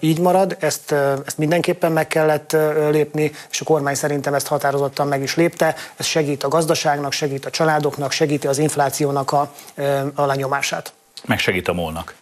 [0.01, 0.93] így marad, ezt,
[1.27, 2.57] ezt mindenképpen meg kellett
[2.91, 5.75] lépni, és a kormány szerintem ezt határozottan meg is lépte.
[5.97, 9.53] Ez segít a gazdaságnak, segít a családoknak, segíti az inflációnak a,
[10.15, 10.93] a lenyomását.
[11.27, 12.15] Meg segít a molnak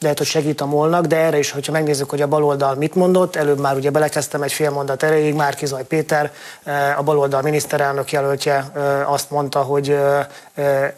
[0.00, 3.36] lehet, hogy segít a molnak, de erre is, hogyha megnézzük, hogy a baloldal mit mondott,
[3.36, 6.32] előbb már ugye belekezdtem egy fél mondat erejéig, Márkizaj Péter,
[6.96, 8.64] a baloldal miniszterelnök jelöltje
[9.06, 9.98] azt mondta, hogy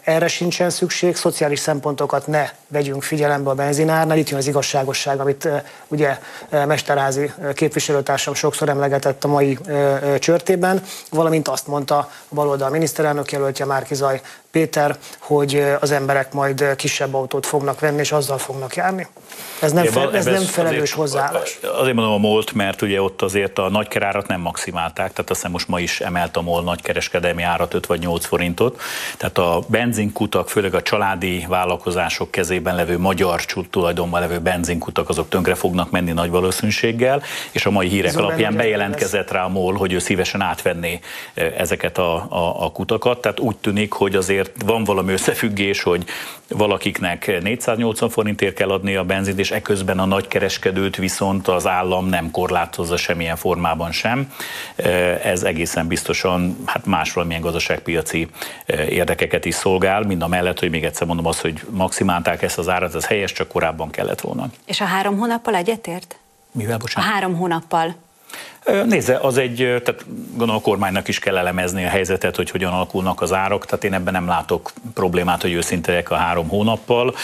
[0.03, 4.17] erre sincsen szükség, szociális szempontokat ne vegyünk figyelembe a benzinárnál.
[4.17, 5.49] Itt jön az igazságosság, amit
[5.87, 6.17] ugye
[6.49, 9.57] Mesterházi képviselőtársam sokszor emlegetett a mai
[10.19, 17.13] csörtében, valamint azt mondta a baloldal miniszterelnök jelöltje Márkizaj Péter, hogy az emberek majd kisebb
[17.13, 18.90] autót fognak venni, és azzal fognak járni.
[19.61, 21.59] Ez nem, fel, ez nem felelős hozzáállás.
[21.79, 25.51] Azért mondom a MOLT, mert ugye ott azért a nagykerárat nem maximálták, tehát azt hiszem
[25.51, 28.81] most ma is emelt a MOL nagykereskedelmi árat 5 vagy 8 forintot.
[29.17, 35.55] Tehát a benzinkutak, főleg a családi vállalkozások kezében levő magyar tulajdonban levő benzinkutak, azok tönkre
[35.55, 39.93] fognak menni nagy valószínűséggel, és a mai hírek Zolán alapján bejelentkezett rá a MOL, hogy
[39.93, 40.99] ő szívesen átvenné
[41.57, 43.21] ezeket a, a, a kutakat.
[43.21, 46.05] Tehát úgy tűnik, hogy azért van valami összefüggés, hogy
[46.57, 52.31] valakiknek 480 forintért kell adni a benzint, és eközben a nagykereskedőt viszont az állam nem
[52.31, 54.33] korlátozza semmilyen formában sem.
[55.23, 58.27] Ez egészen biztosan hát más valamilyen gazdaságpiaci
[58.89, 62.69] érdekeket is szolgál, mind a mellett, hogy még egyszer mondom azt, hogy maximálták ezt az
[62.69, 64.49] árat, ez helyes, csak korábban kellett volna.
[64.65, 66.15] És a három hónappal egyetért?
[66.51, 67.09] Mivel, bocsánat?
[67.09, 67.95] A három hónappal.
[68.85, 73.21] Nézze, az egy, tehát gondolom a kormánynak is kell elemezni a helyzetet, hogy hogyan alakulnak
[73.21, 77.15] az árak, tehát én ebben nem látok problémát, hogy őszintejek a három hónappal.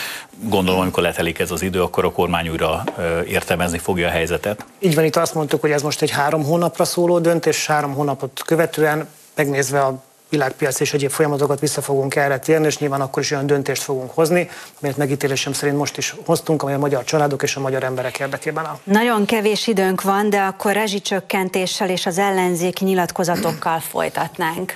[0.43, 2.83] Gondolom, amikor letelik ez az idő, akkor a kormány újra
[3.27, 4.65] értelmezni fogja a helyzetet.
[4.79, 8.41] Így van, itt azt mondtuk, hogy ez most egy három hónapra szóló döntés, három hónapot
[8.45, 13.31] követően megnézve a világpiac és egyéb folyamatokat vissza fogunk erre térni, és nyilván akkor is
[13.31, 17.55] olyan döntést fogunk hozni, mert megítélésem szerint most is hoztunk, amely a magyar családok és
[17.55, 18.79] a magyar emberek érdekében áll.
[18.83, 24.75] Nagyon kevés időnk van, de akkor rezsicsökkentéssel és az ellenzéki nyilatkozatokkal folytatnánk.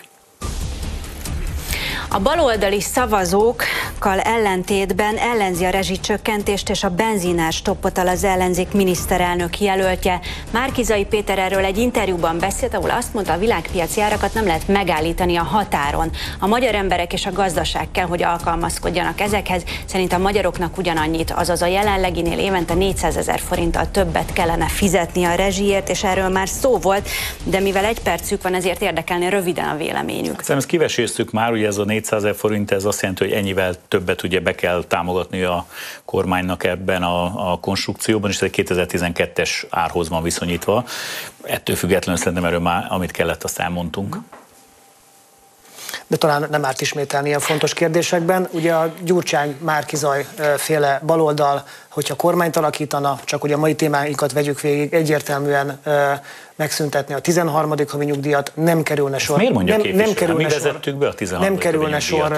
[2.13, 10.19] A baloldali szavazókkal ellentétben ellenzi a rezsicsökkentést és a benzinás toppotal az ellenzék miniszterelnök jelöltje.
[10.51, 15.35] Márkizai Péter erről egy interjúban beszélt, ahol azt mondta, a világpiaci árakat nem lehet megállítani
[15.35, 16.09] a határon.
[16.39, 19.63] A magyar emberek és a gazdaság kell, hogy alkalmazkodjanak ezekhez.
[19.85, 25.35] Szerint a magyaroknak ugyanannyit, azaz a jelenleginél évente 400 ezer forinttal többet kellene fizetni a
[25.35, 27.09] rezsiért, és erről már szó volt,
[27.43, 30.31] de mivel egy percük van, ezért érdekelni röviden a véleményük.
[30.31, 33.75] Szerintem ezt kiveséztük már, ugye ez a 200 ezer forint, ez azt jelenti, hogy ennyivel
[33.87, 35.65] többet ugye be kell támogatni a
[36.05, 40.85] kormánynak ebben a, a konstrukcióban, és ez egy 2012-es árhoz van viszonyítva.
[41.43, 44.17] Ettől függetlenül szerintem erről már, amit kellett, azt elmondtunk
[46.07, 48.47] de talán nem árt ismételni ilyen fontos kérdésekben.
[48.51, 50.25] Ugye a Gyurcsány Márkizaj
[50.57, 55.79] féle baloldal, hogyha kormányt alakítana, csak ugye a mai témáinkat vegyük végig, egyértelműen
[56.55, 57.73] megszüntetni a 13.
[57.87, 59.41] havi nyugdíjat, nem kerülne sor.
[59.41, 61.47] Ezt miért mondja nem, nem kerülne Mi sor, be a 13.
[61.47, 62.37] Nem kerülne sor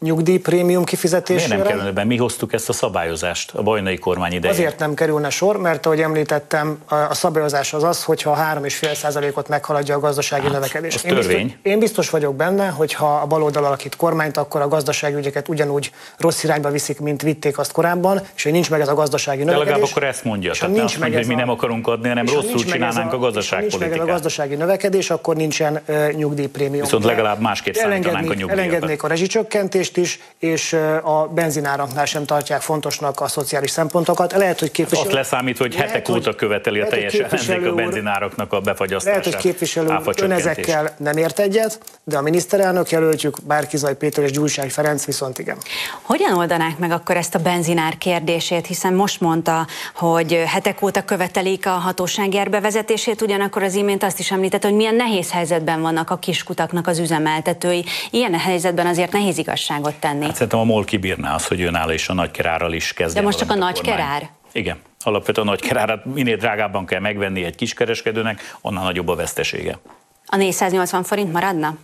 [0.00, 1.46] nyugdíjprémium kifizetésére.
[1.46, 2.04] Miért nem kerülne be?
[2.04, 4.56] Mi hoztuk ezt a szabályozást a bajnai kormány idején?
[4.56, 9.94] Azért nem kerülne sor, mert ahogy említettem, a szabályozás az az, hogyha a 3,5%-ot meghaladja
[9.94, 11.04] a gazdasági hát, növekedés.
[11.04, 11.44] én, törvény.
[11.44, 15.48] Biztos, én biztos vagyok benne, hogy ha a baloldal alakít kormányt, akkor a gazdasági ügyeket
[15.48, 19.42] ugyanúgy rossz irányba viszik, mint vitték azt korábban, és hogy nincs meg ez a gazdasági
[19.44, 19.64] növekedés.
[19.64, 20.52] De legalább akkor ezt mondja.
[20.52, 23.80] Tehát nincs azt mondja, hogy mi nem akarunk adni, hanem rosszul csinálnánk a, a gazdaságpolitikát.
[23.80, 26.82] nincs meg ez a gazdasági növekedés, akkor nincsen uh, nyugdíjprémium.
[26.82, 28.58] Viszont legalább másképp számítanánk a nyugdíjakat.
[28.58, 30.72] Elengednék a rezsicsökkentést, csökkentést is, és
[31.02, 34.32] a benzináraknál sem tartják fontosnak a szociális szempontokat.
[34.32, 35.06] Lehet, hogy képviselő...
[35.06, 39.24] Azt leszámít, hogy lehet, hetek óta követeli a teljes ellenzék a benzináraknak a befagyasztását.
[39.24, 44.30] Lehet, hogy képviselő ön ezekkel nem ért egyet, de a miniszterelnök jelöltjük, Bárkizaj Péter és
[44.30, 45.56] Gyurcsány Ferenc viszont igen.
[46.02, 51.66] Hogyan oldanák meg akkor ezt a benzinár kérdését, hiszen most mondta, hogy hetek óta követelik
[51.66, 56.16] a hatóság bevezetését, ugyanakkor az imént azt is említett, hogy milyen nehéz helyzetben vannak a
[56.16, 57.84] kiskutaknak az üzemeltetői.
[58.10, 59.38] Ilyen helyzetben azért nehéz
[59.78, 60.24] igazságot tenni.
[60.24, 63.14] Hát szerintem a MOL kibírná az, hogy önálló és a nagykerárral is kezd.
[63.14, 64.30] De most csak a nagykerár?
[64.52, 64.78] Igen.
[65.00, 69.78] Alapvetően a nagykerárat minél drágábban kell megvenni egy kiskereskedőnek, annál nagyobb a vesztesége.
[70.26, 71.76] A 480 forint maradna?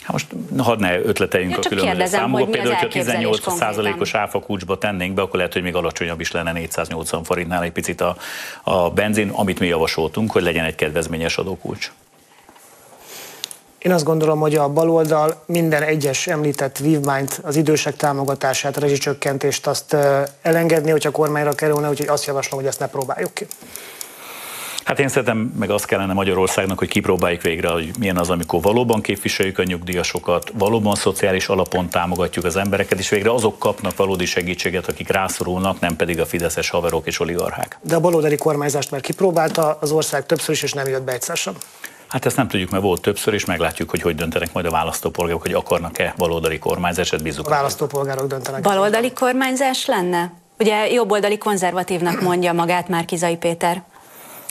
[0.00, 0.26] Hát most
[0.58, 2.46] hadd ne ötleteljünk ja, a különböző számokba.
[2.46, 6.52] Például, hogyha 18 százalékos áfa kulcsba tennénk be, akkor lehet, hogy még alacsonyabb is lenne
[6.52, 8.16] 480 forintnál egy picit a,
[8.62, 11.92] a benzin, amit mi javasoltunk, hogy legyen egy kedvezményes adókulcs.
[13.84, 19.96] Én azt gondolom, hogy a baloldal minden egyes említett vívmányt, az idősek támogatását, rezsicsökkentést azt
[20.42, 23.46] elengedni, hogyha kormányra kerülne, úgyhogy azt javaslom, hogy ezt ne próbáljuk ki.
[24.84, 29.00] Hát én szeretem, meg azt kellene Magyarországnak, hogy kipróbáljuk végre, hogy milyen az, amikor valóban
[29.00, 34.88] képviseljük a nyugdíjasokat, valóban szociális alapon támogatjuk az embereket, és végre azok kapnak valódi segítséget,
[34.88, 37.78] akik rászorulnak, nem pedig a fideszes haverok és oligarchák.
[37.82, 41.36] De a baloldali kormányzást már kipróbálta az ország többször is, és nem jött be egyszer
[41.36, 41.54] sem.
[42.08, 45.42] Hát ezt nem tudjuk, mert volt többször, és meglátjuk, hogy hogy döntenek majd a választópolgárok,
[45.42, 47.46] hogy akarnak-e baloldali kormányzást, bízunk.
[47.46, 48.62] A választópolgárok döntenek.
[48.62, 50.32] Baloldali kormányzás lenne?
[50.58, 53.82] Ugye jobboldali konzervatívnak mondja magát már Kizai Péter.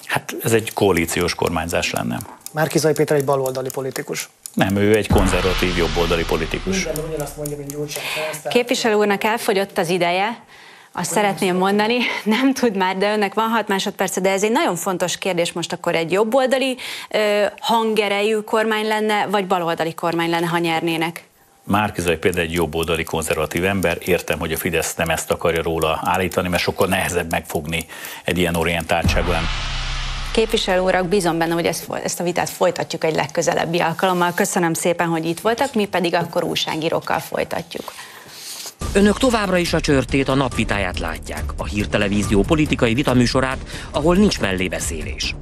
[0.05, 2.19] Hát ez egy koalíciós kormányzás lenne.
[2.51, 4.29] Márkizai Péter egy baloldali politikus.
[4.53, 6.83] Nem, ő egy konzervatív jobboldali politikus.
[6.83, 8.03] Minden ugyanazt mondja, mint Gyurcsány
[8.49, 10.43] Képviselő úrnak elfogyott az ideje,
[10.93, 14.75] azt szeretném mondani, nem tud már, de önnek van 6 másodperce, de ez egy nagyon
[14.75, 16.77] fontos kérdés most akkor egy jobboldali
[17.59, 21.23] hangerejű kormány lenne, vagy baloldali kormány lenne, ha nyernének?
[21.63, 26.49] Márkizai például egy jobboldali konzervatív ember, értem, hogy a Fidesz nem ezt akarja róla állítani,
[26.49, 27.85] mert sokkal nehezebb megfogni
[28.23, 29.31] egy ilyen orientáltságú
[30.31, 34.33] Képviselő urak, bízom benne, hogy ezt, ezt a vitát folytatjuk egy legközelebbi alkalommal.
[34.33, 37.93] Köszönöm szépen, hogy itt voltak, mi pedig akkor újságírókkal folytatjuk.
[38.91, 43.57] Önök továbbra is a csörtét, a napvitáját látják, a hírtelevízió politikai vitaműsorát,
[43.91, 45.35] ahol nincs mellébeszélés.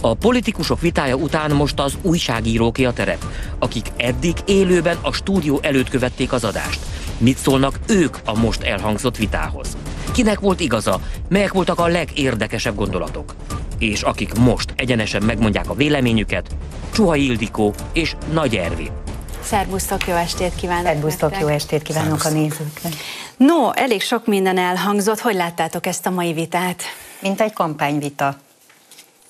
[0.00, 3.24] A politikusok vitája után most az újságíróké a terep,
[3.58, 6.80] akik eddig élőben a stúdió előtt követték az adást.
[7.18, 9.76] Mit szólnak ők a most elhangzott vitához?
[10.12, 11.00] Kinek volt igaza?
[11.28, 13.34] Melyek voltak a legérdekesebb gondolatok?
[13.78, 16.56] És akik most egyenesen megmondják a véleményüket,
[16.92, 19.05] Csuha Ildikó és Nagy Ervin.
[19.46, 20.86] Szervusztok, jó estét kívánok!
[20.86, 22.32] Szervusztok, jó estét kívánok Szervusztok.
[22.32, 22.92] a nézőknek!
[23.36, 25.20] No, elég sok minden elhangzott.
[25.20, 26.82] Hogy láttátok ezt a mai vitát?
[27.20, 28.36] Mint egy kampányvita.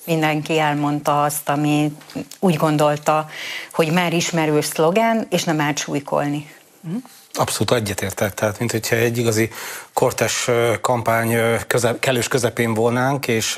[0.05, 1.97] Mindenki elmondta azt, ami
[2.39, 3.29] úgy gondolta,
[3.71, 6.53] hogy már ismerős szlogen, és nem átsúlykolni.
[6.83, 7.01] Uh-huh.
[7.37, 9.49] Abszolút egyetértek, tehát mint hogyha egy igazi
[9.93, 10.49] kortes
[10.81, 13.57] kampány köze, kellős közepén volnánk, és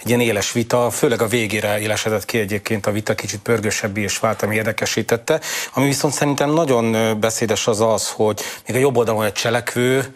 [0.00, 4.18] egy ilyen éles vita, főleg a végére élesedett ki egyébként a vita, kicsit pörgősebbé és
[4.18, 5.40] vált, ami érdekesítette.
[5.72, 10.14] Ami viszont szerintem nagyon beszédes az az, hogy még a jobb oldalon egy cselekvő,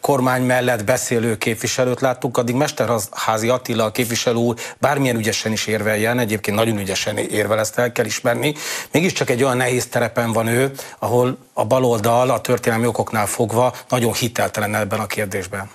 [0.00, 6.18] kormány mellett beszélő képviselőt láttuk, addig Mesterházi Attila a képviselő úr bármilyen ügyesen is érveljen,
[6.18, 8.54] egyébként nagyon ügyesen érvel, ezt el kell ismerni,
[8.92, 14.12] mégiscsak egy olyan nehéz terepen van ő, ahol a baloldal a történelmi okoknál fogva nagyon
[14.12, 15.70] hiteltelen ebben a kérdésben.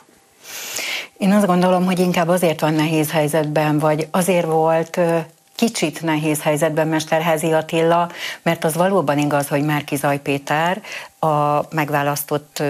[1.18, 5.00] Én azt gondolom, hogy inkább azért van nehéz helyzetben, vagy azért volt
[5.56, 8.10] kicsit nehéz helyzetben Mesterházi Attila,
[8.42, 10.82] mert az valóban igaz, hogy Márki Zaj Péter
[11.20, 12.64] a megválasztott,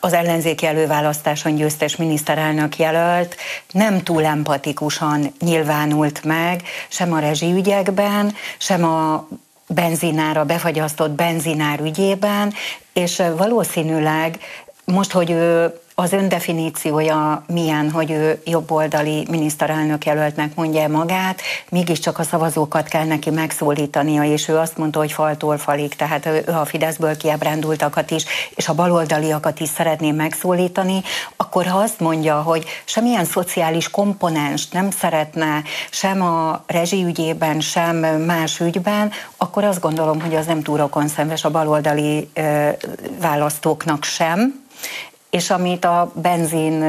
[0.00, 3.36] az ellenzéki előválasztáson győztes miniszterelnök jelölt
[3.70, 9.28] nem túl empatikusan nyilvánult meg, sem a rezsiügyekben, sem a
[9.68, 12.52] benzinára, befagyasztott benzinár ügyében,
[12.92, 14.38] és valószínűleg
[14.84, 22.22] most, hogy ő az öndefiníciója milyen, hogy ő jobboldali miniszterelnök jelöltnek mondja magát, mégiscsak a
[22.22, 27.16] szavazókat kell neki megszólítania, és ő azt mondta, hogy faltól falig, tehát ő a Fideszből
[27.16, 31.02] kiábrándultakat is, és a baloldaliakat is szeretné megszólítani,
[31.36, 38.60] akkor ha azt mondja, hogy semmilyen szociális komponens nem szeretne sem a rezsiügyében, sem más
[38.60, 42.68] ügyben, akkor azt gondolom, hogy az nem túl rokonszenves a baloldali ö,
[43.20, 44.64] választóknak sem,
[45.30, 46.82] és amit a benzin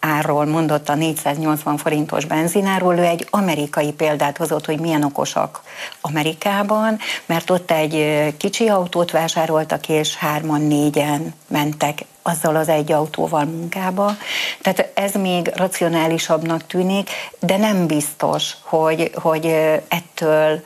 [0.00, 5.62] árról mondott a 480 forintos benzináról, ő egy amerikai példát hozott, hogy milyen okosak
[6.00, 13.44] Amerikában, mert ott egy kicsi autót vásároltak, és hárman, négyen mentek azzal az egy autóval
[13.44, 14.12] munkába.
[14.62, 17.10] Tehát ez még racionálisabbnak tűnik,
[17.40, 19.46] de nem biztos, hogy, hogy
[19.88, 20.62] ettől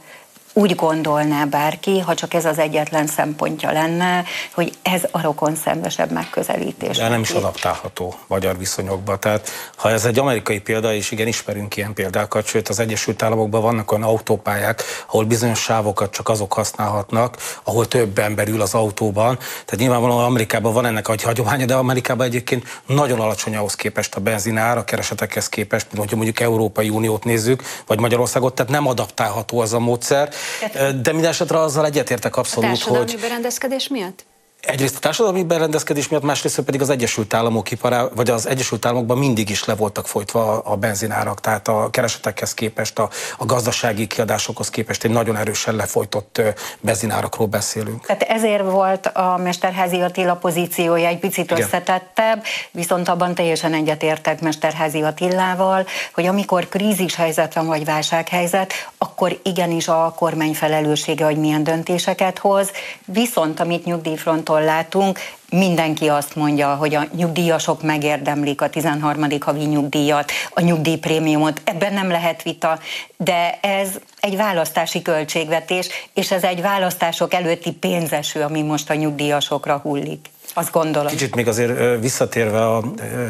[0.53, 6.11] úgy gondolná bárki, ha csak ez az egyetlen szempontja lenne, hogy ez a rokon szembesebb
[6.11, 6.97] megközelítés.
[6.97, 9.16] De nem is adaptálható magyar viszonyokba.
[9.16, 13.62] Tehát ha ez egy amerikai példa, és igen, ismerünk ilyen példákat, sőt az Egyesült Államokban
[13.62, 19.37] vannak olyan autópályák, ahol bizonyos sávokat csak azok használhatnak, ahol több ember ül az autóban.
[19.37, 24.20] Tehát nyilvánvalóan Amerikában van ennek egy hagyománya, de Amerikában egyébként nagyon alacsony ahhoz képest a
[24.20, 29.61] benzinár, a keresetekhez képest, mint hogyha mondjuk Európai Uniót nézzük, vagy Magyarországot, tehát nem adaptálható
[29.61, 30.29] az a módszer.
[30.74, 33.18] De minden esetre azzal egyetértek abszolút, a hogy...
[33.20, 34.24] berendezkedés miatt?
[34.61, 39.19] Egyrészt a társadalmi berendezkedés miatt, másrészt pedig az Egyesült Államok ipará, vagy az Egyesült Államokban
[39.19, 43.09] mindig is le voltak folytva a benzinárak, tehát a keresetekhez képest, a,
[43.39, 46.43] a gazdasági kiadásokhoz képest egy nagyon erősen lefolytott
[46.81, 48.07] benzinárakról beszélünk.
[48.07, 51.63] Tehát ezért volt a Mesterházi Attila pozíciója egy picit Igen.
[51.63, 59.41] összetettebb, viszont abban teljesen egyetértek Mesterházi Attilával, hogy amikor krízis helyzet van, vagy válsághelyzet, akkor
[59.43, 62.71] igenis a kormány felelőssége, hogy milyen döntéseket hoz,
[63.05, 65.18] viszont amit nyugdíjfront horizonton látunk,
[65.51, 69.26] mindenki azt mondja, hogy a nyugdíjasok megérdemlik a 13.
[69.40, 72.78] havi nyugdíjat, a nyugdíjprémiumot, ebben nem lehet vita,
[73.16, 73.88] de ez
[74.20, 80.28] egy választási költségvetés, és ez egy választások előtti pénzeső, ami most a nyugdíjasokra hullik.
[80.55, 81.09] Azt gondolom.
[81.09, 82.82] Kicsit még azért visszatérve a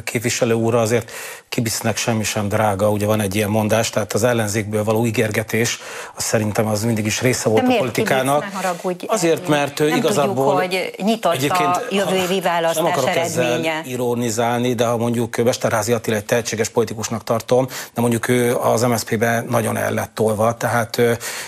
[0.04, 1.10] képviselő úrra, azért
[1.48, 5.78] kibisznek semmi sem drága, ugye van egy ilyen mondás, tehát az ellenzékből való ígérgetés,
[6.16, 8.44] az szerintem az mindig is része volt De a politikának.
[8.52, 13.70] Haragudj, azért, mert nem igazából tudjuk, hogy nyitott a jövő évi választás nem akarok eredménye.
[13.70, 18.82] ezzel ironizálni, de ha mondjuk Mesterházi Attila egy tehetséges politikusnak tartom, de mondjuk ő az
[18.82, 21.00] MSZP-be nagyon el lett tolva, tehát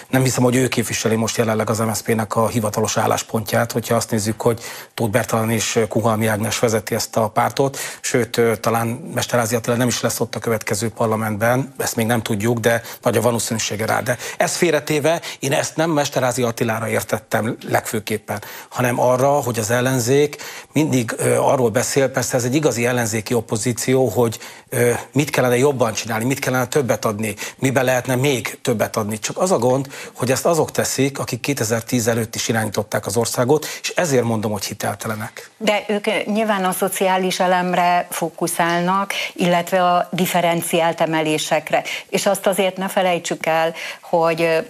[0.08, 4.40] nem hiszem, hogy ő képviseli most jelenleg az MSZP-nek a hivatalos álláspontját, hogyha azt nézzük,
[4.40, 4.60] hogy
[4.94, 10.00] Tóth Bertalan és Kuhalmi Ágnes vezeti ezt a pártot, sőt, talán Mesterházi Attila nem is
[10.00, 14.00] lesz ott a következő parlamentben, ezt még nem tudjuk, de nagy a valószínűsége rá.
[14.00, 20.36] De ezt félretéve, én ezt nem Mesterházi Attilára értettem legfőképpen, hanem arra, hogy az ellenzék
[20.72, 24.38] mindig arról beszél, persze ez egy igazi ellenzéki opozíció, hogy
[25.12, 29.18] mit kellene jobban csinálni, mit kellene többet adni, miben lehetne még többet adni.
[29.18, 33.66] Csak az a gond, hogy ezt azok teszik, akik 2010 előtt is irányították az országot,
[33.82, 35.50] és ezért mondom, hogy hiteltelenek.
[35.62, 41.82] De ők nyilván a szociális elemre fókuszálnak, illetve a differenciált emelésekre.
[42.08, 44.66] És azt azért ne felejtsük el, hogy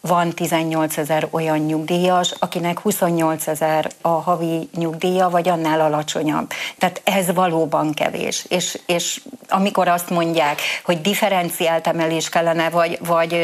[0.00, 6.50] van 18 ezer olyan nyugdíjas, akinek 28 ezer a havi nyugdíja, vagy annál alacsonyabb.
[6.78, 8.44] Tehát ez valóban kevés.
[8.48, 13.36] És, és amikor azt mondják, hogy differenciált emelés kellene, vagy, vagy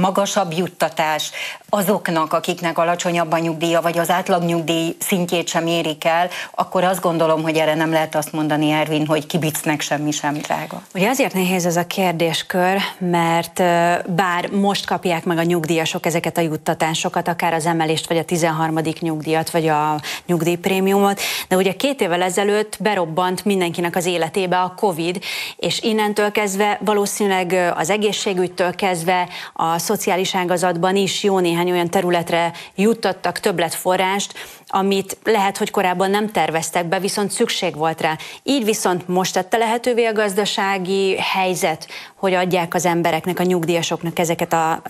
[0.00, 1.30] magasabb juttatás
[1.68, 7.00] azoknak, akiknek alacsonyabb a nyugdíja, vagy az átlag nyugdíj szintjét sem érik el, akkor azt
[7.00, 10.82] gondolom, hogy erre nem lehet azt mondani, Ervin, hogy kibicnek semmi sem drága.
[10.94, 13.62] Ugye azért nehéz ez a kérdéskör, mert
[14.06, 18.78] bár most kapják meg a nyugdíjasok ezeket a juttatásokat, akár az emelést, vagy a 13.
[19.00, 25.22] nyugdíjat, vagy a nyugdíjprémiumot, de ugye két évvel ezelőtt berobbant mindenkinek az életébe a COVID,
[25.56, 32.52] és innentől kezdve valószínűleg az egészségügytől kezdve a szociális ágazatban is jó néhány olyan területre
[32.74, 34.32] juttattak többletforrást,
[34.74, 38.16] amit lehet, hogy korábban nem terveztek be, viszont szükség volt rá.
[38.42, 44.52] Így viszont most tette lehetővé a gazdasági helyzet, hogy adják az embereknek, a nyugdíjasoknak ezeket
[44.52, 44.82] a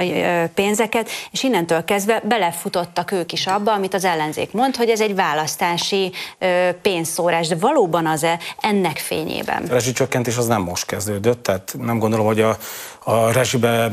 [0.54, 5.14] pénzeket, és innentől kezdve belefutottak ők is abba, amit az ellenzék mond, hogy ez egy
[5.14, 6.12] választási
[6.82, 9.62] pénzszórás, de valóban az-e ennek fényében?
[9.68, 12.56] A rezsicsökkentés az nem most kezdődött, tehát nem gondolom, hogy a,
[13.04, 13.90] a rezsibe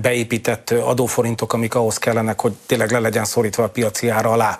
[0.00, 4.58] beépített adóforintok, amik ahhoz kellenek, hogy tényleg le legyen szorítva a piaci ára alá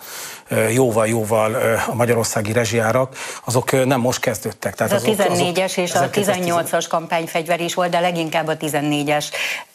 [0.70, 1.55] jóval-jóval
[1.86, 4.74] a magyarországi rezsiárak, azok nem most kezdődtek.
[4.74, 9.24] Tehát azok, a 14-es és a 18-as kampányfegyver is volt, de leginkább a 14-es.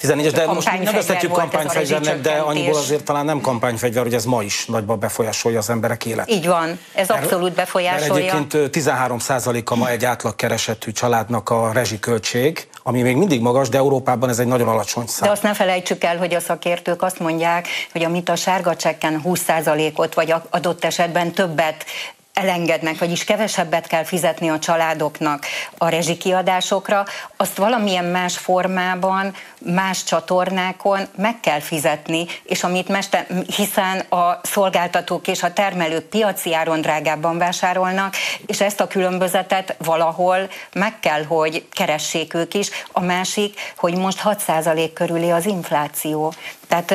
[0.02, 4.66] 14-es, de most nevezhetjük kampányfegyvernek, de annyiból azért talán nem kampányfegyver, hogy ez ma is
[4.66, 6.36] nagyban befolyásolja az emberek életét.
[6.36, 8.14] Így van, ez abszolút befolyásolja.
[8.14, 9.18] Mert egyébként 13
[9.66, 14.48] a ma egy átlagkeresetű családnak a rezsiköltség, ami még mindig magas, de Európában ez egy
[14.48, 15.26] nagyon alacsony szám.
[15.28, 19.22] De azt ne felejtsük el, hogy a szakértők azt mondják, hogy amit a sárga csekken
[19.26, 21.86] 20%-ot, vagy adott esetben többet
[22.34, 25.46] elengednek, vagyis kevesebbet kell fizetni a családoknak
[25.78, 27.06] a rezsikiadásokra,
[27.38, 35.28] azt valamilyen más formában, más csatornákon meg kell fizetni, és amit mester, hiszen a szolgáltatók
[35.28, 38.16] és a termelők piaci áron drágábban vásárolnak,
[38.46, 42.70] és ezt a különbözetet valahol meg kell, hogy keressék ők is.
[42.92, 46.34] A másik, hogy most 6% körüli az infláció.
[46.68, 46.86] Tehát,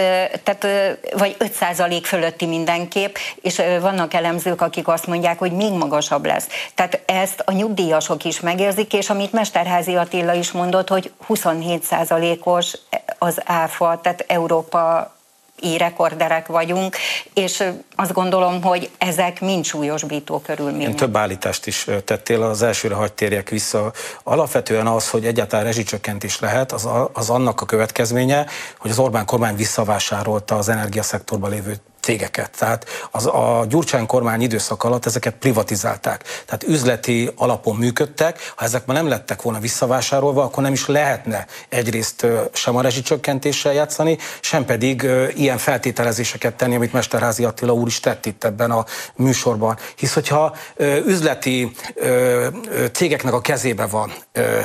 [0.42, 0.66] tehát
[1.16, 6.46] vagy 5% fölötti mindenképp, és vannak elemzők, akik azt mondják, hogy még magasabb lesz.
[6.74, 12.78] Tehát ezt a nyugdíjasok is megérzik, és amit Mesterházi Attila is mondott, hogy 27%-os
[13.18, 15.14] az áfa, tehát Európa
[15.78, 16.96] rekorderek vagyunk,
[17.34, 17.64] és
[17.96, 20.88] azt gondolom, hogy ezek mind súlyosbító körülmények.
[20.88, 23.92] Én több állítást is tettél, az elsőre hagy térjek vissza.
[24.22, 28.46] Alapvetően az, hogy egyáltalán rezsicsökkentés lehet, az, az annak a következménye,
[28.78, 31.76] hogy az Orbán kormány visszavásárolta az energiaszektorban lévő
[32.06, 32.50] cégeket.
[32.58, 36.24] Tehát az, a Gyurcsány kormány időszak alatt ezeket privatizálták.
[36.44, 41.46] Tehát üzleti alapon működtek, ha ezek már nem lettek volna visszavásárolva, akkor nem is lehetne
[41.68, 48.00] egyrészt sem a rezsicsökkentéssel játszani, sem pedig ilyen feltételezéseket tenni, amit Mesterházi Attila úr is
[48.00, 48.84] tett itt ebben a
[49.14, 49.76] műsorban.
[49.96, 50.56] Hisz, hogyha
[51.06, 51.72] üzleti
[52.92, 54.12] cégeknek a kezébe van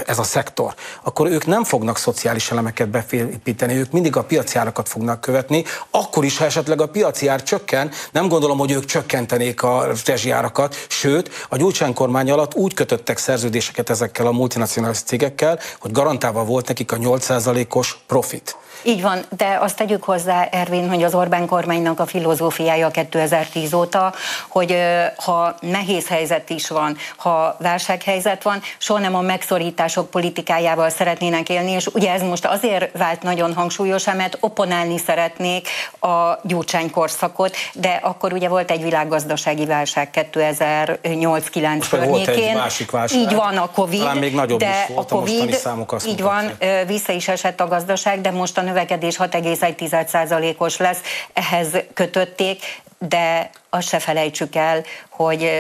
[0.06, 0.74] ez a szektor,
[1.04, 6.26] akkor ők nem fognak szociális elemeket befépíteni, ők mindig a piaci árakat fognak követni, akkor
[6.26, 11.46] is, ha esetleg a piaci ár csökken, nem gondolom, hogy ők csökkentenék a rezsijárakat, sőt,
[11.50, 16.92] a Gyurcsány kormány alatt úgy kötöttek szerződéseket ezekkel a multinacionális cégekkel, hogy garantálva volt nekik
[16.92, 18.56] a 8%-os profit.
[18.84, 24.14] Így van, de azt tegyük hozzá, Ervin, hogy az Orbán kormánynak a filozófiája 2010 óta,
[24.48, 24.78] hogy
[25.16, 31.72] ha nehéz helyzet is van, ha válsághelyzet van, soha nem a megszorítások politikájával szeretnének élni,
[31.72, 35.68] és ugye ez most azért vált nagyon hangsúlyos, mert opponálni szeretnék
[36.00, 36.90] a Gyurcsány
[37.22, 42.56] korszakot, de akkor ugye volt egy világgazdasági válság 2008-9 környékén.
[42.56, 43.20] másik válság.
[43.20, 46.52] Így van a Covid, Talán még nagyobb de is volt, a Covid, a így van,
[46.86, 51.00] vissza is esett a gazdaság, de most a növekedés 6,1%-os lesz,
[51.34, 55.52] ehhez kötötték, de azt se felejtsük el, hogy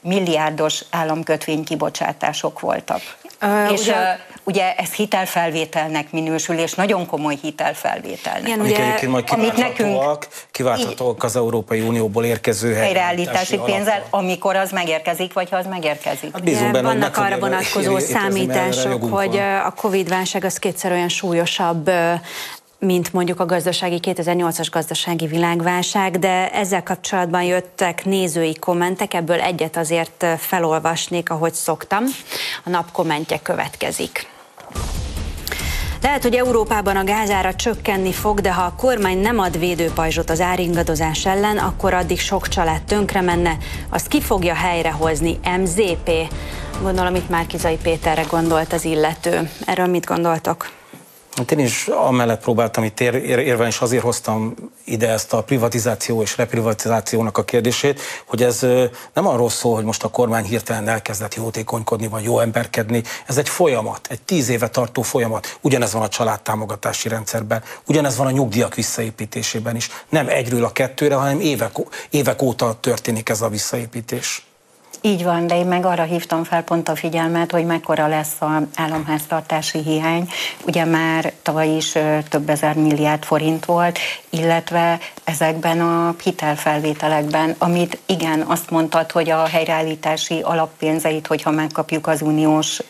[0.00, 3.00] milliárdos államkötvény kibocsátások voltak.
[3.44, 4.08] Uh, és ugye, uh,
[4.44, 8.46] ugye ez hitelfelvételnek minősül, és nagyon komoly hitelfelvételnek.
[8.46, 15.32] Igen, ugye, egyébként majd kiválthatóak, kiválthatóak az Európai Unióból érkező helyreállítási pénzzel, amikor az megérkezik,
[15.32, 16.32] vagy ha az megérkezik.
[16.32, 21.90] Hát bízunk benne, vannak arra vonatkozó számítások, hogy a Covid-válság az kétszer olyan súlyosabb
[22.84, 29.76] mint mondjuk a gazdasági 2008-as gazdasági világválság, de ezzel kapcsolatban jöttek nézői kommentek, ebből egyet
[29.76, 32.04] azért felolvasnék, ahogy szoktam.
[32.64, 34.32] A nap kommentje következik.
[36.02, 40.40] Lehet, hogy Európában a gázára csökkenni fog, de ha a kormány nem ad védőpajzsot az
[40.40, 43.56] áringadozás ellen, akkor addig sok család tönkre menne.
[43.88, 45.38] Azt ki fogja helyrehozni?
[45.58, 46.10] MZP?
[46.82, 49.50] Gondolom itt Márkizai Péterre gondolt az illető.
[49.66, 50.70] Erről mit gondoltok?
[51.36, 54.54] Hát én is amellett próbáltam itt ér, ér, érven, és azért hoztam
[54.84, 58.60] ide ezt a privatizáció és reprivatizációnak a kérdését, hogy ez
[59.12, 63.02] nem arról szól, hogy most a kormány hirtelen elkezdett jótékonykodni, vagy jó emberkedni.
[63.26, 65.58] Ez egy folyamat, egy tíz éve tartó folyamat.
[65.60, 69.90] Ugyanez van a családtámogatási rendszerben, ugyanez van a nyugdíjak visszaépítésében is.
[70.08, 71.72] Nem egyről a kettőre, hanem évek,
[72.10, 74.46] évek óta történik ez a visszaépítés.
[75.06, 78.62] Így van, de én meg arra hívtam fel pont a figyelmet, hogy mekkora lesz a
[78.74, 80.28] államháztartási hiány.
[80.66, 81.98] Ugye már tavaly is
[82.28, 83.98] több ezer milliárd forint volt,
[84.30, 92.22] illetve ezekben a hitelfelvételekben, amit igen, azt mondtad, hogy a helyreállítási alappénzeit, hogyha megkapjuk az
[92.22, 92.80] uniós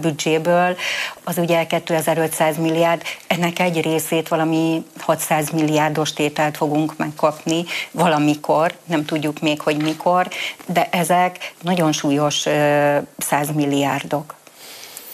[0.00, 0.76] büdzséből,
[1.24, 9.04] az ugye 2500 milliárd, ennek egy részét valami 600 milliárdos tételt fogunk megkapni valamikor, nem
[9.04, 10.28] tudjuk még, hogy mikor,
[10.66, 12.36] de ezek nagyon súlyos
[13.18, 14.34] 100 milliárdok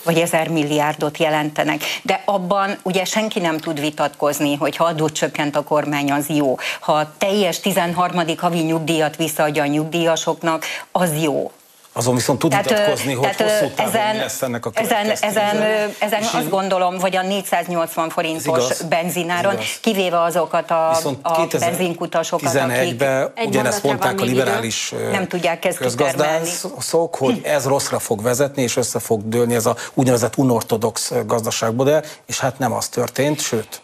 [0.05, 1.83] vagy ezer milliárdot jelentenek.
[2.03, 6.59] De abban ugye senki nem tud vitatkozni, hogy ha adót csökkent a kormány, az jó.
[6.81, 8.21] Ha teljes 13.
[8.37, 11.53] havi nyugdíjat visszaadja a nyugdíjasoknak, az jó.
[11.95, 15.57] Azon viszont tud tehát, vitatkozni, hogy tehát, hosszú távon ezen, lesz ennek a Ezen, ezen,
[15.99, 20.91] ezen azt gondolom, hogy a 480 forintos benzináron, kivéve azokat a,
[21.23, 23.05] a benzinkutasokat, akik
[23.47, 28.99] ugyanezt mondták a liberális nem tudják ezt közgazdászok, hogy ez rosszra fog vezetni, és össze
[28.99, 33.81] fog dőlni ez a úgynevezett unortodox gazdaságmodell, és hát nem az történt, sőt.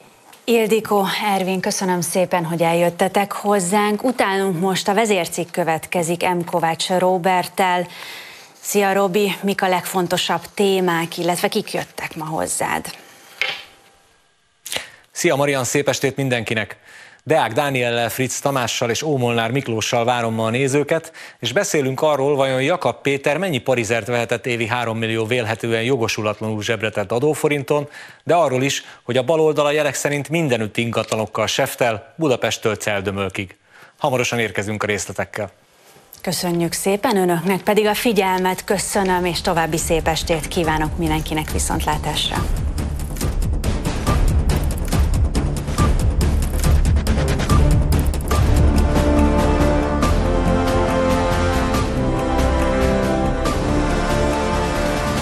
[0.49, 4.05] Ildikó, Ervin, köszönöm szépen, hogy eljöttetek hozzánk.
[4.05, 6.45] Utánunk most a vezércikk következik M.
[6.45, 7.87] Kovács Robertel.
[8.61, 12.87] Szia Robi, mik a legfontosabb témák, illetve kik jöttek ma hozzád?
[15.11, 16.77] Szia Marian, szép estét mindenkinek!
[17.29, 22.63] Deák Dániellel, Fritz Tamással és Ómolnár Miklóssal várom ma a nézőket, és beszélünk arról, vajon
[22.63, 27.89] Jakab Péter mennyi parizert vehetett évi 3 millió vélhetően jogosulatlanul zsebretett adóforinton,
[28.25, 33.57] de arról is, hogy a baloldal a jelek szerint mindenütt ingatlanokkal seftel, Budapesttől Celdömölkig.
[33.99, 35.51] Hamarosan érkezünk a részletekkel.
[36.23, 42.37] Köszönjük szépen, önöknek pedig a figyelmet köszönöm, és további szép estét kívánok mindenkinek viszontlátásra.